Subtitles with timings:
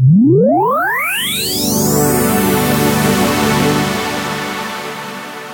[0.00, 1.77] What?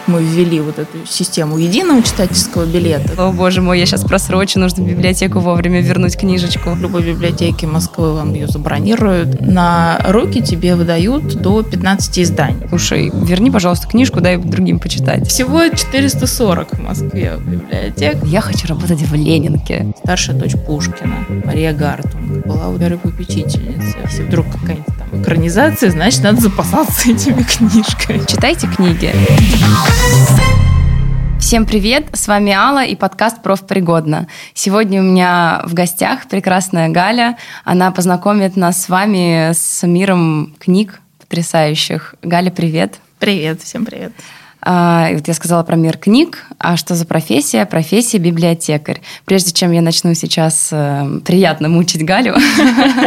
[0.06, 3.12] Мы ввели вот эту систему единого читательского билета.
[3.16, 6.70] О, боже мой, я сейчас просрочу, нужно в библиотеку вовремя вернуть книжечку.
[6.70, 9.40] В любой библиотеке Москвы вам ее забронируют.
[9.40, 12.68] На руки тебе выдают до 15 изданий.
[12.68, 15.26] Слушай, верни, пожалуйста, книжку, дай другим почитать.
[15.28, 18.22] Всего 440 в Москве библиотек.
[18.24, 19.92] Я хочу работать в Ленинке.
[19.98, 23.96] Старшая дочь Пушкина, Мария Гартун, была у первой попечительницы.
[24.04, 28.22] Если вдруг какая-нибудь там экранизация, значит, надо запасаться этими книжками.
[28.26, 29.12] Читайте книги.
[31.38, 34.26] Всем привет, с вами Алла и подкаст «Профпригодно».
[34.54, 37.36] Сегодня у меня в гостях прекрасная Галя.
[37.64, 42.14] Она познакомит нас с вами с миром книг потрясающих.
[42.22, 42.98] Галя, привет.
[43.18, 44.12] Привет, всем привет.
[44.66, 46.46] А, вот я сказала про мир книг.
[46.58, 47.66] А что за профессия?
[47.66, 49.02] Профессия библиотекарь.
[49.26, 52.34] Прежде чем я начну сейчас э, приятно мучить Галю,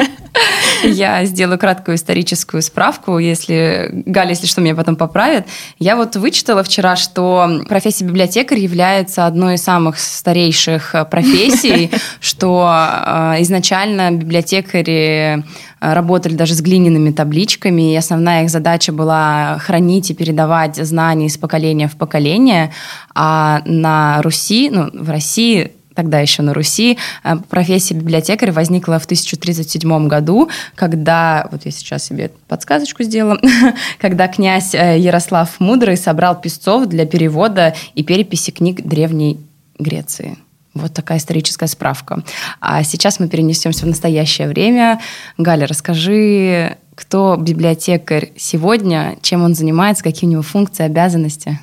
[0.84, 5.48] я сделаю краткую историческую справку, если Галя, если что, меня потом поправит.
[5.80, 13.42] Я вот вычитала вчера, что профессия библиотекарь является одной из самых старейших профессий, что э,
[13.42, 15.44] изначально библиотекари
[15.80, 21.38] работали даже с глиняными табличками, и основная их задача была хранить и передавать знания из
[21.38, 22.72] поколения в поколение.
[23.14, 29.06] А на Руси, ну, в России тогда еще на Руси, э, профессия библиотекаря возникла в
[29.06, 33.40] 1037 году, когда, вот я сейчас себе подсказочку сделала,
[34.00, 39.40] когда князь э, Ярослав Мудрый собрал писцов для перевода и переписи книг Древней
[39.80, 40.38] Греции.
[40.78, 42.24] Вот такая историческая справка.
[42.60, 45.00] А сейчас мы перенесемся в настоящее время.
[45.38, 51.60] Галя, расскажи, кто библиотекарь сегодня, чем он занимается, какие у него функции, обязанности?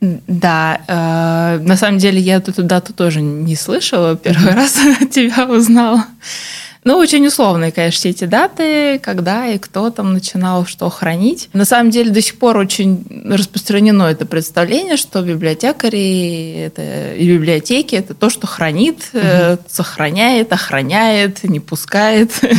[0.00, 4.72] Да, э, на самом деле я эту дату тоже не слышала, первый раз
[5.10, 6.04] тебя узнала.
[6.84, 11.48] Ну, очень условные, конечно, все эти даты, когда и кто там начинал что хранить.
[11.54, 17.94] На самом деле до сих пор очень распространено это представление, что библиотекари это, и библиотеки–
[17.96, 19.58] это то, что хранит, угу.
[19.66, 22.30] сохраняет, охраняет, не пускает.
[22.42, 22.52] Угу.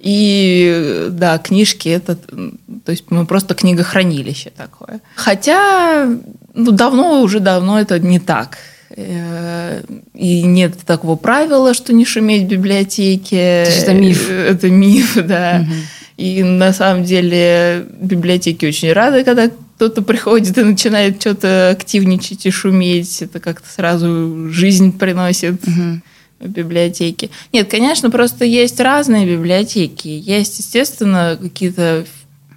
[0.00, 5.00] И да, книжки– это, то есть мы просто книгохранилище такое.
[5.14, 6.08] Хотя
[6.54, 8.58] ну, давно, уже давно это не так.
[8.96, 9.82] Э,
[10.14, 13.64] и нет такого правила, что не шуметь в библиотеке.
[13.64, 14.30] Это миф.
[14.30, 15.62] Это миф, да.
[15.62, 15.74] Угу.
[16.18, 22.50] И на самом деле библиотеки очень рады, когда кто-то приходит и начинает что-то активничать и
[22.50, 23.22] шуметь.
[23.22, 25.66] Это как-то сразу жизнь приносит.
[25.66, 26.00] Угу
[26.42, 27.30] в библиотеке.
[27.52, 30.08] Нет, конечно, просто есть разные библиотеки.
[30.08, 32.04] Есть, естественно, какие-то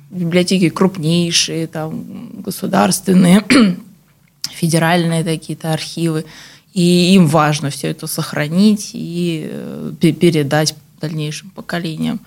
[0.10, 3.44] библиотеки крупнейшие, там, государственные,
[4.52, 6.26] федеральные какие-то архивы,
[6.74, 12.20] и им важно все это сохранить и э, передать дальнейшим поколениям.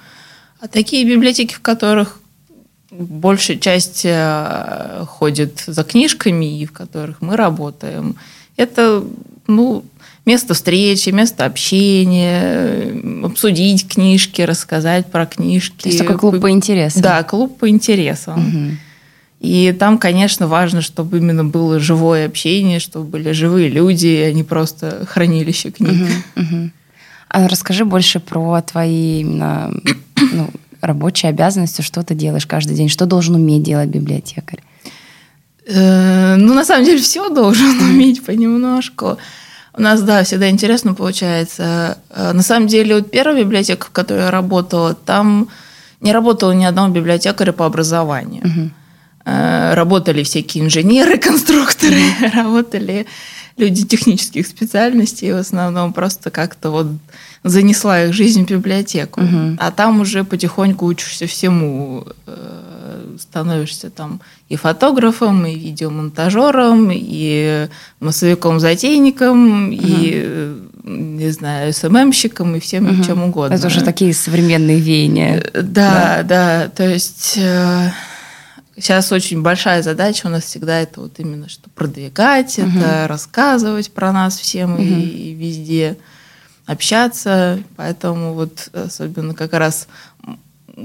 [0.60, 2.20] А такие библиотеки, в которых
[2.90, 8.16] большая часть э, ходит за книжками и в которых мы работаем,
[8.56, 9.04] это
[9.46, 9.84] ну,
[10.24, 15.82] место встречи, место общения, обсудить книжки, рассказать про книжки.
[15.82, 17.02] То есть такой клуб по интересам.
[17.02, 18.48] Да, клуб по интересам.
[18.48, 18.76] Угу.
[19.40, 24.42] И там, конечно, важно, чтобы именно было живое общение, чтобы были живые люди, а не
[24.42, 26.08] просто хранилище книг.
[26.34, 26.70] Угу, угу.
[27.28, 29.72] А расскажи больше про твои именно
[30.32, 30.50] ну,
[30.80, 34.60] рабочие обязанности, что ты делаешь каждый день, что должен уметь делать библиотекарь?
[35.66, 39.18] Э, ну, на самом деле, все должен уметь понемножку.
[39.74, 41.98] У нас, да, всегда интересно получается.
[42.10, 45.48] Э, на самом деле, вот первая библиотека, в которой я работала, там
[46.00, 48.42] не работало ни одного библиотекаря по образованию.
[48.44, 48.70] Угу.
[49.24, 52.00] Э, работали всякие инженеры, конструкторы,
[52.34, 53.06] работали
[53.58, 56.86] люди технических специальностей, в основном просто как-то вот
[57.44, 59.20] занесла их жизнь в библиотеку.
[59.20, 59.56] Угу.
[59.58, 67.68] А там уже потихоньку учишься всему, э, становишься там и фотографом, и видеомонтажером, и
[68.00, 69.76] массовиком-затейником, угу.
[69.78, 73.04] и не знаю, СММщиком и всем угу.
[73.04, 73.54] чем угодно.
[73.54, 75.44] Это уже такие современные веяния.
[75.52, 76.68] Э, да, да, да.
[76.68, 77.38] То есть
[78.80, 82.68] Сейчас очень большая задача у нас всегда это вот именно что продвигать, угу.
[82.68, 84.82] это рассказывать про нас всем угу.
[84.82, 85.96] и, и везде
[86.66, 87.60] общаться.
[87.76, 89.88] Поэтому вот особенно как раз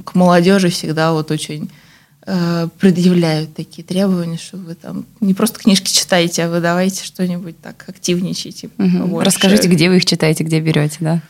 [0.04, 1.70] к молодежи всегда вот очень
[2.26, 7.62] э, предъявляют такие требования, что вы там не просто книжки читаете, а вы давайте что-нибудь
[7.62, 8.70] так активничайте.
[8.78, 9.20] Угу.
[9.20, 11.22] Расскажите, где вы их читаете, где берете, да?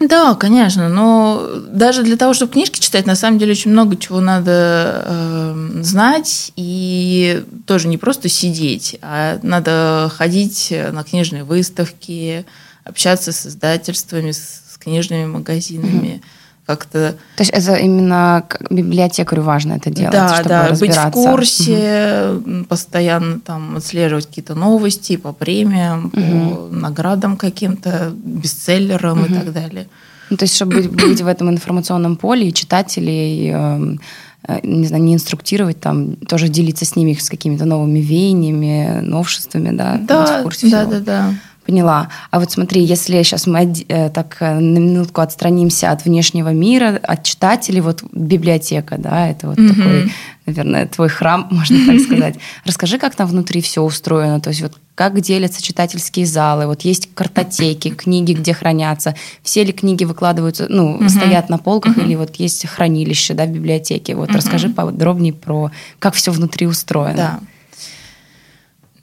[0.00, 4.20] Да, конечно, но даже для того, чтобы книжки читать, на самом деле очень много чего
[4.20, 12.46] надо э, знать и тоже не просто сидеть, а надо ходить на книжные выставки,
[12.82, 16.22] общаться с издательствами, с, с книжными магазинами.
[16.22, 16.39] Mm-hmm.
[16.74, 17.16] В как-то...
[17.36, 21.04] То есть это именно библиотекарю важно это делать, да, чтобы да, разбираться.
[21.06, 22.64] быть в курсе, угу.
[22.64, 26.70] постоянно там отслеживать какие-то новости по премиям, угу.
[26.70, 29.32] по наградам каким-то, бестселлерам угу.
[29.32, 29.88] и так далее.
[30.30, 34.00] Ну, то есть, чтобы быть, быть в этом информационном поле и читателей эм,
[34.46, 39.76] э, не знаю, не инструктировать, там, тоже делиться с ними с какими-то новыми веяниями, новшествами,
[39.76, 39.98] да?
[40.00, 41.34] Да, да, да, да.
[41.70, 42.08] Поняла.
[42.32, 46.98] А вот смотри, если сейчас мы э, так э, на минутку отстранимся от внешнего мира,
[47.00, 49.68] от читателей, вот библиотека, да, это вот mm-hmm.
[49.68, 50.12] такой,
[50.46, 52.34] наверное, твой храм, можно так сказать.
[52.64, 57.14] Расскажи, как там внутри все устроено, то есть вот как делятся читательские залы, вот есть
[57.14, 59.14] картотеки, книги, где хранятся,
[59.44, 61.08] все ли книги выкладываются, ну, mm-hmm.
[61.08, 62.04] стоят на полках mm-hmm.
[62.04, 64.16] или вот есть хранилище, да, в библиотеке.
[64.16, 64.36] Вот mm-hmm.
[64.36, 65.70] расскажи подробнее про,
[66.00, 67.16] как все внутри устроено.
[67.16, 67.40] Да.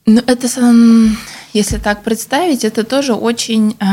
[0.06, 0.50] Ну, это
[1.58, 3.86] если так представить, это тоже очень э,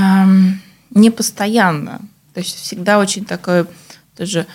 [0.90, 2.00] непостоянно.
[2.34, 3.66] То есть всегда очень такое
[4.16, 4.46] тоже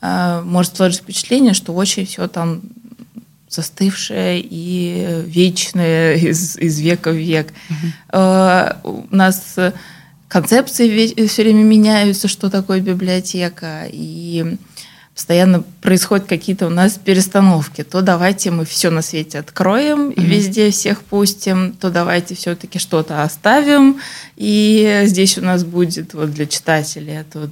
[0.00, 2.60] э, может сложиться впечатление, что очень все там
[3.48, 7.48] застывшее и вечное из, из века в век.
[7.48, 7.92] Mm-hmm.
[8.12, 9.56] Э, у нас
[10.28, 14.56] концепции все время меняются, что такое библиотека, и
[15.20, 17.84] постоянно происходят какие-то у нас перестановки.
[17.84, 20.14] То давайте мы все на свете откроем mm-hmm.
[20.14, 24.00] и везде всех пустим, то давайте все-таки что-то оставим.
[24.36, 27.50] И здесь у нас будет вот для читателей, это вот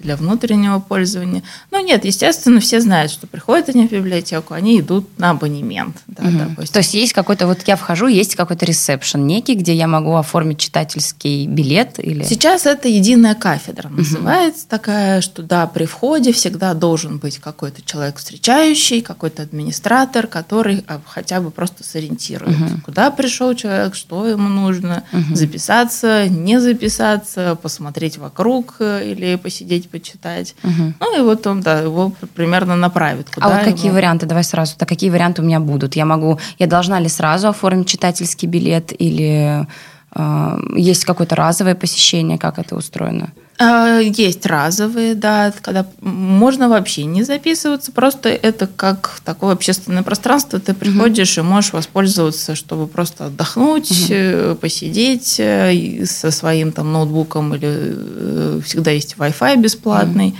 [0.00, 1.44] для внутреннего пользования.
[1.70, 5.96] Ну нет, естественно, все знают, что приходят они в библиотеку, они идут на абонемент.
[6.08, 6.72] Да, mm-hmm.
[6.72, 10.58] То есть есть какой-то, вот я вхожу, есть какой-то ресепшн некий, где я могу оформить
[10.58, 12.00] читательский билет?
[12.00, 12.24] Или...
[12.24, 14.70] Сейчас это единая кафедра называется mm-hmm.
[14.70, 20.84] такая, что да, при входе всегда должен должен быть какой-то человек встречающий, какой-то администратор, который
[20.88, 22.80] а, хотя бы просто сориентирует, угу.
[22.86, 25.34] куда пришел человек, что ему нужно, угу.
[25.34, 30.54] записаться, не записаться, посмотреть вокруг э, или посидеть, почитать.
[30.64, 30.94] Угу.
[31.00, 33.28] Ну и вот он, да, его примерно направит.
[33.30, 33.96] Куда а вот какие ему...
[33.96, 34.26] варианты?
[34.26, 34.76] Давай сразу.
[34.78, 35.96] Так какие варианты у меня будут?
[35.96, 39.66] Я могу, я должна ли сразу оформить читательский билет или
[40.14, 42.38] э, есть какое-то разовое посещение?
[42.38, 43.28] Как это устроено?
[43.58, 50.58] А, есть разовые, да, когда можно вообще не записываться, просто это как такое общественное пространство,
[50.58, 51.46] ты приходишь угу.
[51.46, 54.56] и можешь воспользоваться, чтобы просто отдохнуть, угу.
[54.56, 60.28] посидеть э, со своим там ноутбуком или э, всегда есть Wi-Fi бесплатный.
[60.30, 60.36] Угу.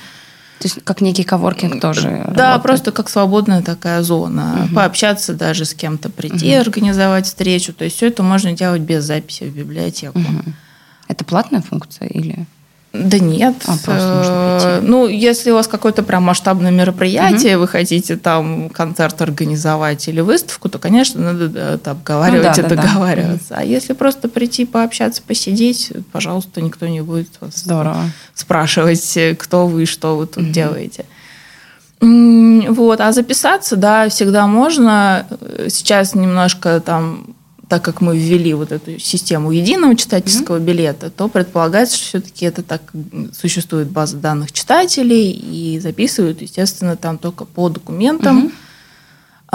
[0.59, 2.03] То есть как некий коворкинг тоже.
[2.35, 2.63] Да, работает.
[2.63, 4.65] просто как свободная такая зона.
[4.65, 4.75] Угу.
[4.75, 6.63] Пообщаться даже с кем-то, прийти, угу.
[6.63, 7.73] организовать встречу.
[7.73, 10.19] То есть все это можно делать без записи в библиотеку.
[10.19, 10.53] Угу.
[11.09, 12.47] Это платная функция или?
[12.95, 13.57] Да нет.
[13.67, 17.63] А, просто ну, если у вас какое-то прям масштабное мероприятие, угу.
[17.63, 22.77] вы хотите там концерт организовать или выставку, то, конечно, надо это обговаривать ну, да, и
[22.77, 23.49] да, договариваться.
[23.51, 23.57] Да.
[23.59, 28.11] А если просто прийти, пообщаться, посидеть, пожалуйста, никто не будет вас Здорово.
[28.33, 30.53] спрашивать, кто вы, что вы тут угу.
[30.53, 31.05] делаете.
[32.01, 35.27] Вот, а записаться, да, всегда можно.
[35.69, 37.34] Сейчас немножко там
[37.69, 40.65] так как мы ввели вот эту систему единого читательского mm-hmm.
[40.65, 42.83] билета, то предполагается, что все-таки это так
[43.33, 48.47] существует база данных читателей и записывают, естественно, там только по документам.
[48.47, 48.53] Mm-hmm.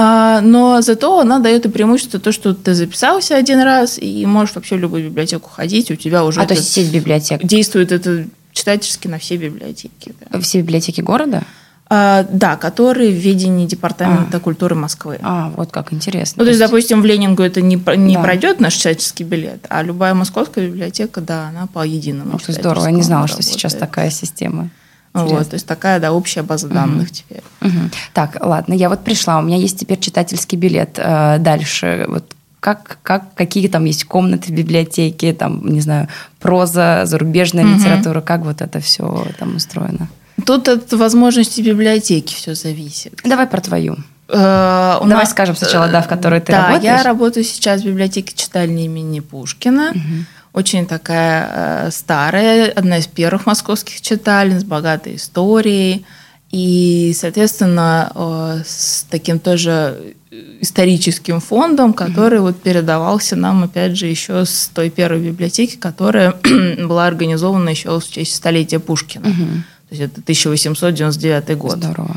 [0.01, 4.55] А, но зато она дает и преимущество то, что ты записался один раз и можешь
[4.55, 8.25] вообще в любую библиотеку ходить, у тебя уже а то есть сеть библиотек действует это
[8.53, 10.15] читательски на все библиотеки.
[10.31, 10.39] Да.
[10.39, 11.43] Все библиотеки города?
[11.91, 14.39] А, да, который в ведении Департамента а.
[14.39, 15.17] культуры Москвы.
[15.23, 16.35] А, вот как интересно.
[16.37, 18.21] Ну, то есть, допустим, в Ленингу это не, не да.
[18.21, 22.35] пройдет наш читательский билет, а любая московская библиотека, да, она по единому.
[22.35, 23.43] Ух, здорово, я не знала, работает.
[23.43, 24.69] что сейчас такая система.
[25.15, 25.37] Интересно.
[25.37, 26.75] Вот, то есть такая, да, общая база угу.
[26.75, 27.41] данных теперь.
[27.61, 27.89] Угу.
[28.13, 30.99] Так, ладно, я вот пришла, у меня есть теперь читательский билет.
[30.99, 36.07] Э, дальше, вот как, как, какие там есть комнаты в библиотеке, там, не знаю,
[36.39, 37.73] проза, зарубежная угу.
[37.73, 40.07] литература, как вот это все там устроено?
[40.45, 43.19] Тут от возможности библиотеки все зависит.
[43.23, 43.97] Давай про твою.
[44.27, 46.83] Э, у Давай нас, скажем сначала, да, в которой ты да, работаешь.
[46.83, 49.91] Да, я работаю сейчас в библиотеке читальни имени Пушкина.
[49.91, 50.25] Угу.
[50.53, 56.05] Очень такая э, старая, одна из первых московских читален с богатой историей.
[56.51, 60.15] И, соответственно, э, с таким тоже
[60.61, 66.35] историческим фондом, который вот передавался нам, опять же, еще с той первой библиотеки, которая
[66.77, 69.25] была организована еще в честь столетия Пушкина.
[69.25, 71.77] mm то есть это 1899 год.
[71.77, 72.15] Здорово.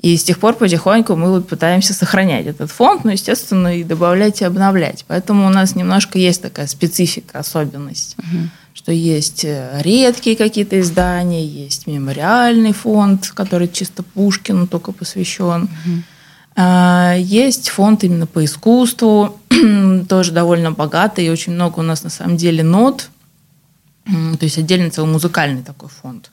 [0.00, 4.42] И с тех пор потихоньку мы вот пытаемся сохранять этот фонд, но, естественно, и добавлять
[4.42, 5.04] и обновлять.
[5.08, 8.50] Поэтому у нас немножко есть такая специфика, особенность, угу.
[8.74, 15.62] что есть э, редкие какие-то издания, есть мемориальный фонд, который чисто Пушкину только посвящен.
[15.62, 16.02] Угу.
[17.16, 19.40] Есть фонд именно по искусству,
[20.08, 23.08] тоже довольно богатый, и очень много у нас на самом деле нот,
[24.04, 26.30] то есть отдельно целый музыкальный такой фонд.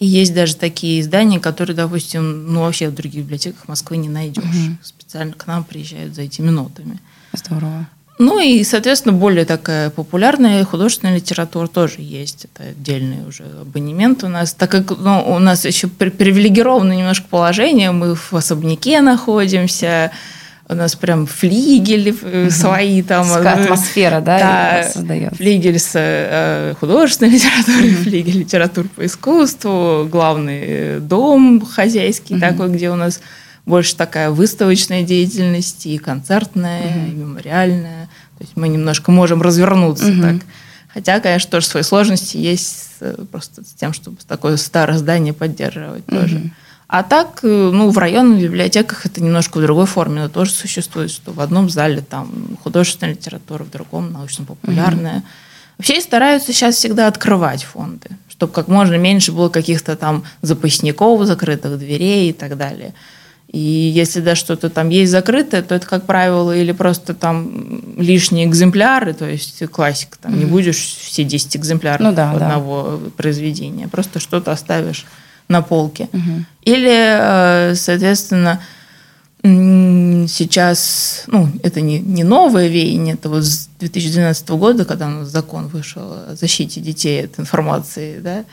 [0.00, 4.42] И есть даже такие издания, которые, допустим, ну вообще в других библиотеках Москвы не найдешь.
[4.42, 4.78] Угу.
[4.82, 6.98] Специально к нам приезжают за этими нотами.
[7.34, 7.86] Здорово.
[8.18, 12.46] Ну и, соответственно, более такая популярная художественная литература тоже есть.
[12.46, 14.52] Это отдельный уже абонемент у нас.
[14.52, 20.12] Так как ну, у нас еще привилегированное немножко положение, мы в особняке находимся,
[20.70, 22.50] у нас прям флигели угу.
[22.50, 23.30] свои там.
[23.32, 25.34] Атмосфера, да, да создает.
[25.34, 28.02] Флигель с э, художественной литературой, угу.
[28.02, 32.40] флигель литератур по искусству, главный дом хозяйский угу.
[32.40, 33.20] такой, где у нас
[33.66, 38.08] больше такая выставочная деятельность и концертная, и мемориальная.
[38.38, 40.36] То есть мы немножко можем развернуться так.
[40.92, 42.94] Хотя, конечно, тоже свои сложности есть
[43.30, 46.50] просто с тем, чтобы такое старое здание поддерживать тоже.
[46.92, 51.12] А так, э, ну, в районных библиотеках это немножко в другой форме, но тоже существует,
[51.12, 55.18] что в одном зале там художественная литература, в другом научно-популярная.
[55.18, 55.78] Mm-hmm.
[55.78, 61.78] Вообще стараются сейчас всегда открывать фонды, чтобы как можно меньше было каких-то там запасников, закрытых
[61.78, 62.92] дверей и так далее.
[63.52, 68.46] И если да что-то там есть закрытое, то это, как правило, или просто там лишние
[68.46, 70.38] экземпляры, то есть классика, там mm-hmm.
[70.38, 73.10] не будешь все 10 экземпляров ну, да, одного да.
[73.16, 75.06] произведения, просто что-то оставишь
[75.50, 76.08] на полке.
[76.12, 76.42] Mm-hmm.
[76.62, 78.62] Или, э, соответственно,
[79.42, 85.28] сейчас, ну, это не, не новое веяние, это вот с 2012 года, когда у нас
[85.28, 88.44] закон вышел о защите детей от информации, да,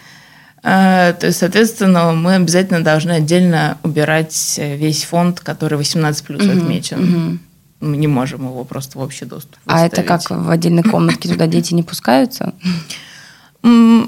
[0.64, 6.42] а, то есть, соответственно, мы обязательно должны отдельно убирать э, весь фонд, который 18 плюс
[6.42, 7.04] угу, отмечен.
[7.04, 7.38] Угу.
[7.82, 9.58] Мы не можем его просто в общий доступ.
[9.68, 12.54] А это как в отдельной комнатке туда дети не пускаются?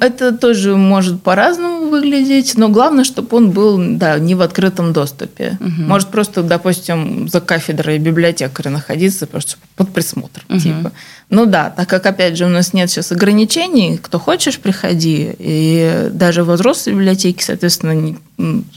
[0.01, 5.57] Это тоже может по-разному выглядеть, но главное, чтобы он был да, не в открытом доступе.
[5.59, 5.87] Угу.
[5.87, 10.45] Может просто, допустим, за кафедрой библиотекаря находиться просто под присмотром.
[10.49, 10.59] Угу.
[10.59, 10.91] Типа.
[11.29, 15.35] Ну да, так как, опять же, у нас нет сейчас ограничений, кто хочешь, приходи.
[15.37, 18.15] И даже в взрослой библиотеке, соответственно,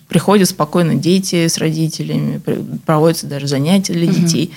[0.09, 2.41] приходят спокойно дети с родителями,
[2.85, 4.15] проводятся даже занятия для угу.
[4.15, 4.53] детей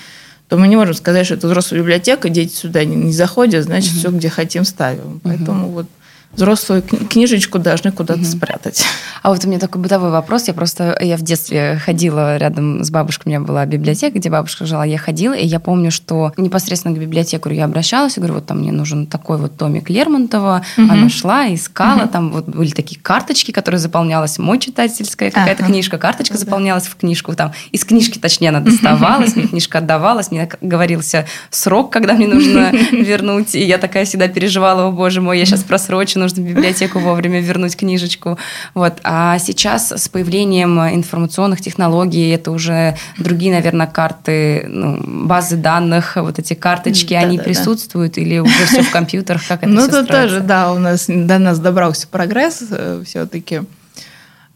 [0.48, 3.94] то мы не можем сказать, что это взрослая библиотека, дети сюда не, не заходят, значит,
[3.94, 4.00] угу.
[4.00, 5.20] все, где хотим, ставим.
[5.24, 5.74] Поэтому угу.
[5.74, 5.88] вот
[6.36, 8.28] взрослую книжечку должны куда-то угу.
[8.28, 8.86] спрятать.
[9.24, 10.48] А вот у меня такой бытовой вопрос.
[10.48, 14.66] Я просто, я в детстве ходила рядом с бабушкой, у меня была библиотека, где бабушка
[14.66, 18.46] жила, я ходила, и я помню, что непосредственно к библиотекарю я обращалась, и говорю, вот
[18.46, 20.64] там мне нужен такой вот томик Лермонтова.
[20.78, 20.92] Угу.
[20.92, 22.10] Она шла, искала, угу.
[22.10, 25.72] там вот были такие карточки, которые заполнялась, мой читательская какая-то ага.
[25.72, 26.40] книжка, карточка да.
[26.40, 31.92] заполнялась в книжку, там из книжки, точнее, она доставалась, мне книжка отдавалась, мне говорился срок,
[31.92, 36.20] когда мне нужно вернуть, и я такая всегда переживала, о боже мой, я сейчас просрочу,
[36.26, 38.38] нужно в библиотеку вовремя вернуть книжечку.
[38.74, 38.94] Вот.
[39.04, 46.40] А сейчас с появлением информационных технологий это уже другие, наверное, карты, ну, базы данных, вот
[46.40, 48.22] эти карточки, да, они да, присутствуют да.
[48.22, 49.48] или уже все в компьютерах?
[49.48, 53.62] Как это Ну, это тоже, да, у нас до нас добрался прогресс э, все-таки.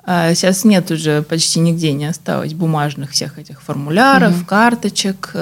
[0.06, 4.46] Сейчас а нет уже почти нигде не осталось бумажных всех этих формуляров, угу.
[4.46, 5.36] карточек.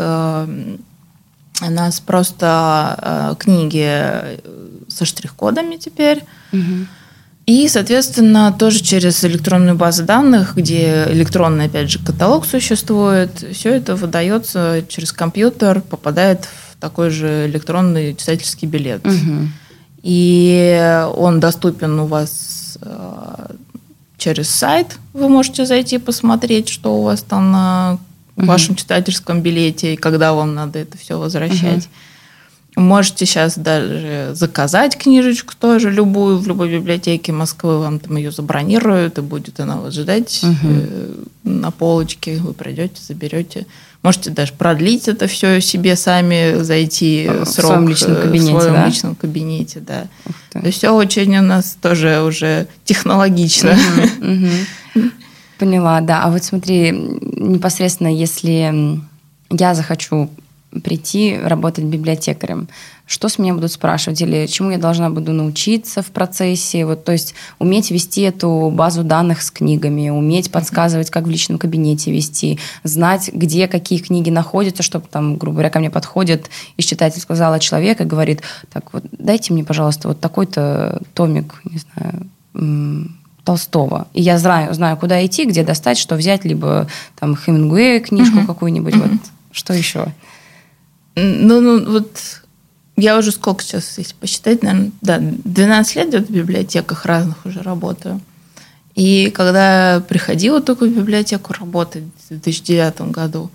[1.62, 4.40] Э, у нас просто э, книги
[4.88, 6.24] со штрих-кодами теперь.
[6.52, 6.88] Угу.
[7.48, 13.96] И, соответственно, тоже через электронную базу данных, где электронный, опять же, каталог существует, все это
[13.96, 19.06] выдается через компьютер, попадает в такой же электронный читательский билет.
[19.06, 19.48] Угу.
[20.04, 23.48] И он доступен у вас э,
[24.18, 24.98] через сайт.
[25.14, 27.98] Вы можете зайти посмотреть, что у вас там на
[28.38, 31.86] в вашем читательском билете, и когда вам надо это все возвращать.
[31.86, 32.84] Угу.
[32.84, 39.18] Можете сейчас даже заказать книжечку тоже любую в любой библиотеке Москвы, вам там ее забронируют,
[39.18, 41.28] и будет она вас ждать угу.
[41.44, 42.38] на полочке.
[42.38, 43.66] Вы пройдете, заберете.
[44.04, 48.54] Можете даже продлить это все себе сами, зайти в срок своем личном э, кабинете.
[48.54, 48.86] В своем да?
[48.86, 50.08] личном кабинете, да.
[50.52, 53.76] То есть все очень у нас тоже уже технологично.
[54.22, 55.10] Угу, угу.
[55.60, 56.24] Поняла, да.
[56.24, 59.02] А вот смотри, непосредственно, если
[59.50, 60.30] я захочу
[60.82, 62.68] прийти работать библиотекарем.
[63.06, 66.86] Что с меня будут спрашивать или чему я должна буду научиться в процессе?
[66.86, 71.58] Вот, то есть уметь вести эту базу данных с книгами, уметь подсказывать, как в личном
[71.58, 76.84] кабинете вести, знать, где какие книги находятся, чтобы там, грубо говоря, ко мне подходит из
[76.84, 82.28] читательского зала человек и говорит, так вот, дайте мне, пожалуйста, вот такой-то томик, не знаю,
[83.48, 84.10] Толстого.
[84.14, 88.46] И я знаю, знаю, куда идти, где достать, что взять, либо там Хемингуэя книжку uh-huh.
[88.46, 88.94] какую-нибудь.
[88.94, 89.10] Uh-huh.
[89.10, 89.22] Вот.
[89.54, 90.14] Что еще?
[91.16, 92.42] Ну, ну, вот
[92.98, 97.62] я уже сколько сейчас, если посчитать, наверное, да, 12 лет где-то в библиотеках разных уже
[97.62, 98.20] работаю.
[98.96, 103.50] И когда приходила только в библиотеку работать в 2009 году,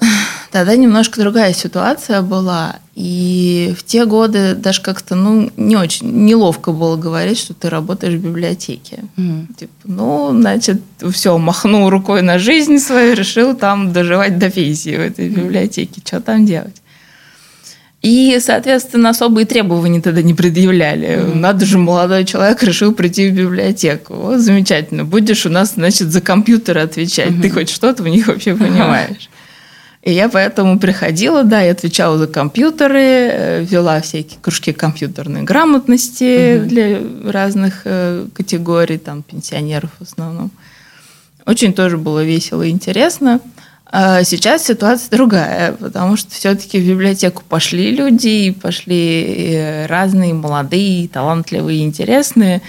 [0.50, 2.76] Тогда немножко другая ситуация была.
[2.94, 8.14] И в те годы даже как-то, ну, не очень неловко было говорить, что ты работаешь
[8.14, 9.04] в библиотеке.
[9.16, 9.54] Mm.
[9.54, 10.80] Типа, ну, значит,
[11.12, 16.00] все, махнул рукой на жизнь свою, решил там доживать до пенсии в этой библиотеке.
[16.04, 16.76] Что там делать?
[18.02, 21.08] И, соответственно, особые требования тогда не предъявляли.
[21.08, 21.34] Mm-hmm.
[21.34, 24.14] Надо же, молодой человек решил прийти в библиотеку.
[24.14, 25.04] Вот, замечательно.
[25.04, 27.30] Будешь у нас, значит, за компьютеры отвечать.
[27.30, 27.42] Mm-hmm.
[27.42, 29.28] Ты хоть что-то в них вообще понимаешь.
[30.06, 36.58] И я поэтому приходила, да, и отвечала за компьютеры, э, вела всякие кружки компьютерной грамотности
[36.58, 36.68] угу.
[36.68, 40.52] для разных э, категорий, там, пенсионеров в основном.
[41.44, 43.40] Очень тоже было весело и интересно.
[43.86, 50.34] А сейчас ситуация другая, потому что все-таки в библиотеку пошли люди, и пошли э, разные,
[50.34, 52.62] молодые, талантливые, интересные.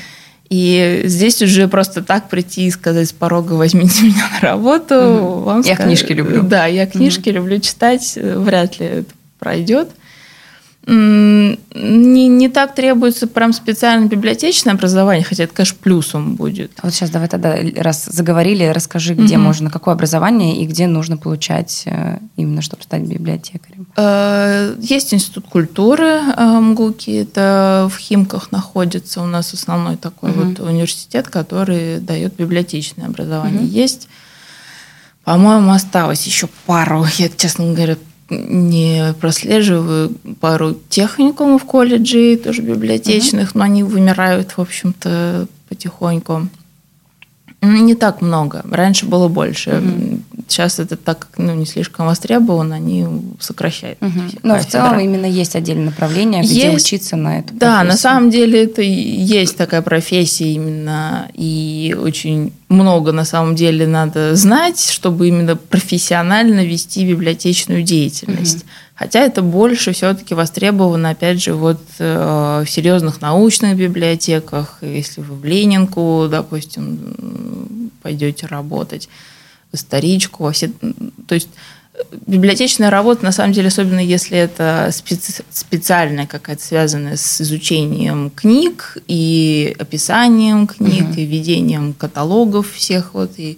[0.49, 4.95] И здесь уже просто так прийти и сказать с порога «возьмите меня на работу».
[4.95, 5.39] Угу.
[5.41, 6.43] Вам я скажут, книжки люблю.
[6.43, 7.37] Да, я книжки угу.
[7.37, 9.89] люблю читать, вряд ли это пройдет
[10.87, 16.71] не, не так требуется прям специальное библиотечное образование, хотя это, конечно, плюсом будет.
[16.81, 19.43] Вот сейчас давай тогда, раз заговорили, расскажи, где угу.
[19.43, 23.85] можно, какое образование и где нужно получать э, именно, чтобы стать библиотекарем.
[23.97, 30.39] Э, есть Институт культуры э, МГУКи, это в Химках находится у нас основной такой угу.
[30.41, 33.63] вот университет, который дает библиотечное образование.
[33.63, 33.67] Угу.
[33.67, 34.07] Есть
[35.27, 37.97] по-моему, осталось еще пару, я, честно говоря,
[38.29, 43.57] не прослеживаю пару техникумов колледжей, тоже библиотечных, uh-huh.
[43.57, 46.47] но они вымирают, в общем-то, потихоньку.
[47.61, 48.63] Не так много.
[48.69, 49.81] Раньше было больше.
[49.81, 50.16] Угу.
[50.47, 53.05] Сейчас это так как ну, не слишком востребовано, они
[53.39, 54.01] сокращают.
[54.01, 54.39] Угу.
[54.43, 57.59] Но в целом именно есть отдельное направление, где есть, учиться на профессию.
[57.59, 63.87] Да, на самом деле это есть такая профессия именно, и очень много на самом деле
[63.87, 68.63] надо знать, чтобы именно профессионально вести библиотечную деятельность.
[68.63, 68.65] Угу.
[68.97, 75.35] Хотя это больше все-таки востребовано, опять же, вот э, в серьезных научных библиотеках, если вы
[75.35, 79.07] в Ленинку, допустим, пойдете работать,
[79.77, 80.69] историчку, во все,
[81.27, 81.49] то есть
[81.93, 88.29] э, библиотечная работа, на самом деле, особенно если это специ, специальная какая-то связанная с изучением
[88.29, 91.19] книг и описанием книг, угу.
[91.19, 93.57] и ведением каталогов всех вот и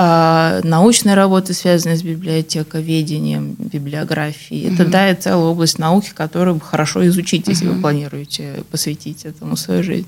[0.00, 4.68] а научные работы, связанные с библиотековедением, библиографией.
[4.68, 4.74] Mm-hmm.
[4.74, 7.74] Это, да, и целая область науки, которую хорошо изучить, если mm-hmm.
[7.74, 10.06] вы планируете посвятить этому свою жизнь.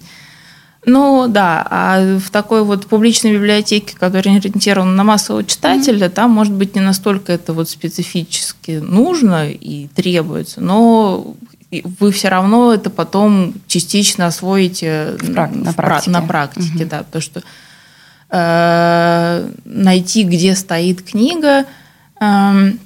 [0.87, 6.11] Ну да, а в такой вот публичной библиотеке, которая ориентирована на массового читателя, mm-hmm.
[6.11, 11.35] там, может быть, не настолько это вот специфически нужно и требуется, но
[11.71, 16.11] вы все равно это потом частично освоите в, на, практике.
[16.11, 16.89] на практике, mm-hmm.
[16.89, 17.43] да, потому что
[18.33, 21.65] Э, найти, где стоит книга.
[22.21, 22.79] Эм,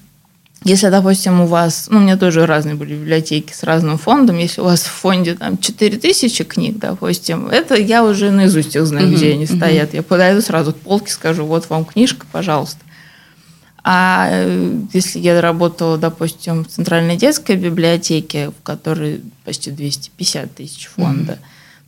[0.65, 4.63] если, допустим, у вас, ну, у меня тоже разные были библиотеки с разным фондом, если
[4.63, 9.33] у вас в фонде там 4000 книг, допустим, это я уже наизусть их знаю, где
[9.33, 9.93] они стоят.
[9.93, 12.79] Я подойду сразу к полке, скажу, вот вам книжка, пожалуйста.
[13.87, 20.87] А э, если я работала, допустим, в Центральной детской библиотеке, в которой почти 250 тысяч
[20.87, 21.39] фонда,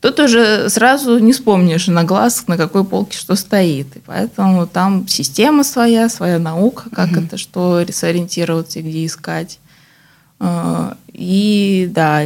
[0.07, 3.97] Тут уже сразу не вспомнишь на глаз, на какой полке что стоит.
[3.97, 7.23] И поэтому там система своя, своя наука, как угу.
[7.23, 9.59] это, что сориентироваться и где искать.
[10.39, 12.23] А, и да,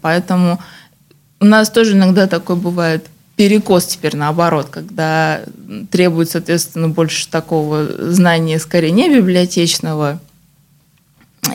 [0.00, 0.60] поэтому
[1.40, 5.40] у нас тоже иногда такой бывает перекос теперь наоборот, когда
[5.90, 10.20] требует, соответственно, больше такого знания, скорее не библиотечного,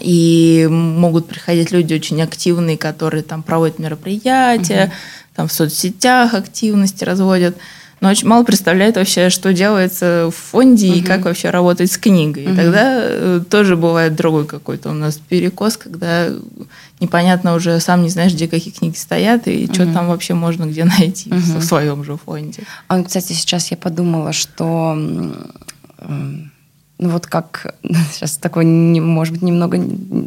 [0.01, 4.91] и могут приходить люди очень активные, которые там проводят мероприятия,
[5.35, 7.57] там в соцсетях активности разводят,
[8.01, 10.95] но очень мало представляют вообще, что делается в фонде угу.
[10.97, 12.45] и как вообще работать с книгой.
[12.45, 12.53] Угу.
[12.53, 16.29] И тогда э, тоже бывает другой какой-то у нас перекос, когда
[16.99, 19.73] непонятно уже сам не знаешь, где какие книги стоят и угу.
[19.73, 21.39] что там вообще можно где найти угу.
[21.39, 22.63] в своем же фонде.
[22.87, 24.97] А, кстати, сейчас я подумала, что
[26.97, 27.75] ну вот как,
[28.11, 29.79] сейчас такое, может быть, немного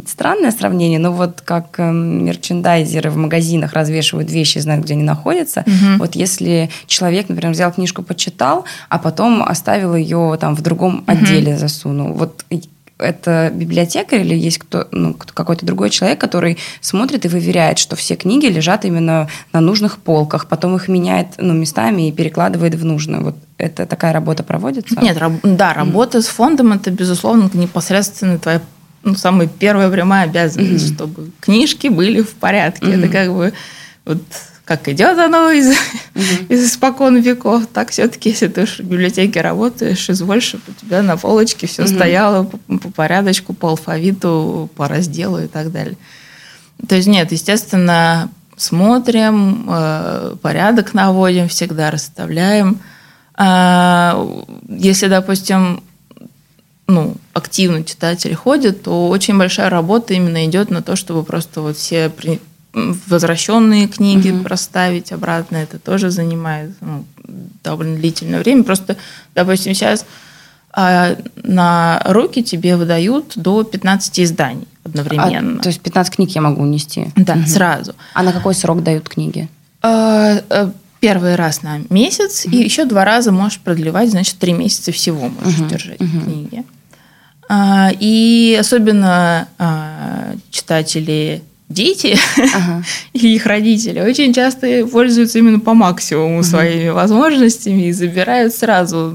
[0.07, 5.65] странное сравнение, но вот как эм, мерчендайзеры в магазинах развешивают вещи, знают, где они находятся.
[5.67, 5.99] Угу.
[5.99, 11.05] Вот если человек, например, взял книжку, почитал, а потом оставил ее там в другом угу.
[11.07, 12.13] отделе засунул.
[12.13, 12.45] Вот
[12.99, 18.17] это библиотекарь или есть кто, ну, какой-то другой человек, который смотрит и выверяет, что все
[18.17, 23.23] книги лежат именно на нужных полках, потом их меняет ну, местами и перекладывает в нужную.
[23.23, 25.01] Вот это такая работа проводится?
[25.01, 26.23] Нет, раб, да, работа mm.
[26.23, 28.61] с фондом это, безусловно, непосредственно твоя
[29.05, 30.95] ну, самая первая прямая обязанность, mm-hmm.
[30.95, 32.87] чтобы книжки были в порядке.
[32.87, 32.99] Mm-hmm.
[32.99, 33.53] Это как бы
[34.05, 34.23] вот
[34.69, 36.47] как идет оно из, угу.
[36.51, 41.17] из испокон веков, так все-таки, если ты в библиотеке работаешь, изволь, чтобы у тебя на
[41.17, 41.91] полочке все угу.
[41.91, 45.97] стояло по, по порядочку, по алфавиту, по разделу и так далее.
[46.87, 48.29] То есть нет, естественно,
[48.59, 52.79] смотрим, э, порядок наводим, всегда расставляем.
[53.37, 54.23] А,
[54.69, 55.83] если, допустим,
[56.87, 61.79] ну, активно читатели ходят, то очень большая работа именно идет на то, чтобы просто вот
[61.79, 62.11] все
[63.07, 64.45] возвращенные книги угу.
[64.45, 67.05] проставить обратно, это тоже занимает ну,
[67.63, 68.65] довольно длительное время.
[68.65, 68.97] Просто,
[69.35, 70.05] допустим, сейчас
[70.73, 75.59] а, на руки тебе выдают до 15 изданий одновременно.
[75.59, 77.11] А, то есть 15 книг я могу унести?
[77.17, 77.47] Да, угу.
[77.47, 77.95] сразу.
[78.15, 79.49] А на какой срок дают книги?
[79.83, 82.55] А, а, первый раз на месяц, угу.
[82.55, 85.69] и еще два раза можешь продлевать, значит, три месяца всего можешь угу.
[85.69, 86.21] держать угу.
[86.21, 86.65] книги.
[87.49, 92.17] А, и особенно а, читатели дети
[92.55, 92.83] ага.
[93.13, 96.43] и их родители очень часто пользуются именно по максимуму угу.
[96.43, 99.15] своими возможностями и забирают сразу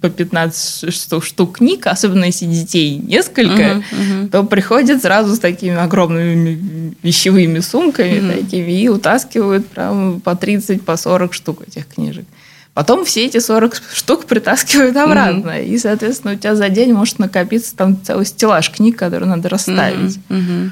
[0.00, 4.28] по 15 штук, штук книг, особенно если детей несколько, угу, угу.
[4.28, 8.40] то приходят сразу с такими огромными вещевыми сумками угу.
[8.40, 12.24] такими и утаскивают прям по 30, по 40 штук этих книжек.
[12.72, 15.50] Потом все эти 40 штук притаскивают обратно.
[15.50, 15.66] Mm-hmm.
[15.66, 20.18] И, соответственно, у тебя за день может накопиться там целый стеллаж книг, который надо расставить.
[20.28, 20.30] Mm-hmm.
[20.30, 20.70] Mm-hmm.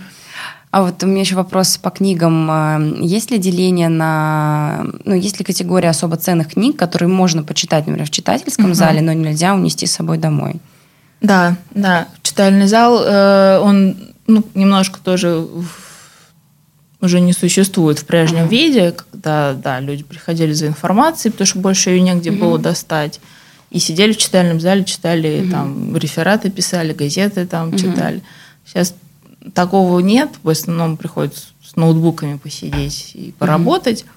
[0.71, 2.49] А вот у меня еще вопрос по книгам.
[2.51, 4.87] А, есть ли деление на...
[5.05, 8.75] Ну, есть ли категория особо ценных книг, которые можно почитать, например, в читательском угу.
[8.75, 10.57] зале, но нельзя унести с собой домой?
[11.21, 12.09] Да, да.
[12.23, 15.47] Читальный зал, э, он ну, немножко тоже
[17.01, 21.59] уже не существует в прежнем uh виде, когда, да, люди приходили за информацией, потому что
[21.61, 23.21] больше ее негде uh было достать.
[23.71, 28.23] И сидели в читальном зале, читали uh там рефераты, писали, газеты там uh читали.
[28.67, 28.95] Сейчас
[29.55, 30.31] такого нет.
[30.43, 34.03] В основном приходится с ноутбуками посидеть и поработать.
[34.03, 34.15] Mm-hmm.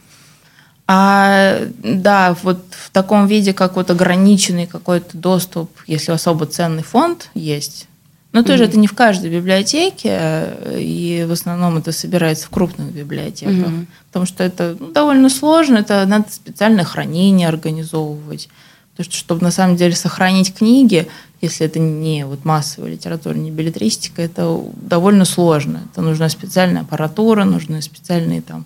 [0.88, 7.30] А да, вот в таком виде, как вот ограниченный какой-то доступ, если особо ценный фонд
[7.34, 7.88] есть,
[8.34, 8.68] но тоже mm-hmm.
[8.68, 13.88] это не в каждой библиотеке, и в основном это собирается в крупных библиотеках, mm-hmm.
[14.08, 18.50] потому что это ну, довольно сложно, это надо специальное хранение организовывать.
[18.92, 21.08] Потому что, чтобы на самом деле сохранить книги,
[21.42, 25.82] если это не вот массовая литература, не билетристика, это довольно сложно.
[25.92, 28.66] Это нужна специальная аппаратура, нужны специальные там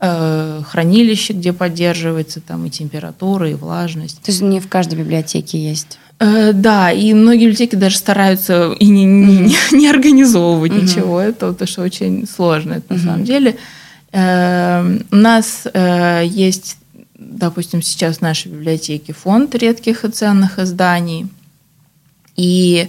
[0.00, 4.20] э, хранилища, где поддерживается там и температура, и влажность.
[4.22, 5.98] То есть не в каждой библиотеке есть?
[6.20, 9.76] Э, да, и многие библиотеки даже стараются и не, не, mm-hmm.
[9.76, 10.82] не организовывать mm-hmm.
[10.82, 12.98] ничего этого, потому что очень сложно это mm-hmm.
[12.98, 13.56] на самом деле.
[14.12, 16.76] Э, у нас э, есть,
[17.38, 21.26] допустим, сейчас в нашей библиотеке фонд редких и ценных изданий–
[22.36, 22.88] и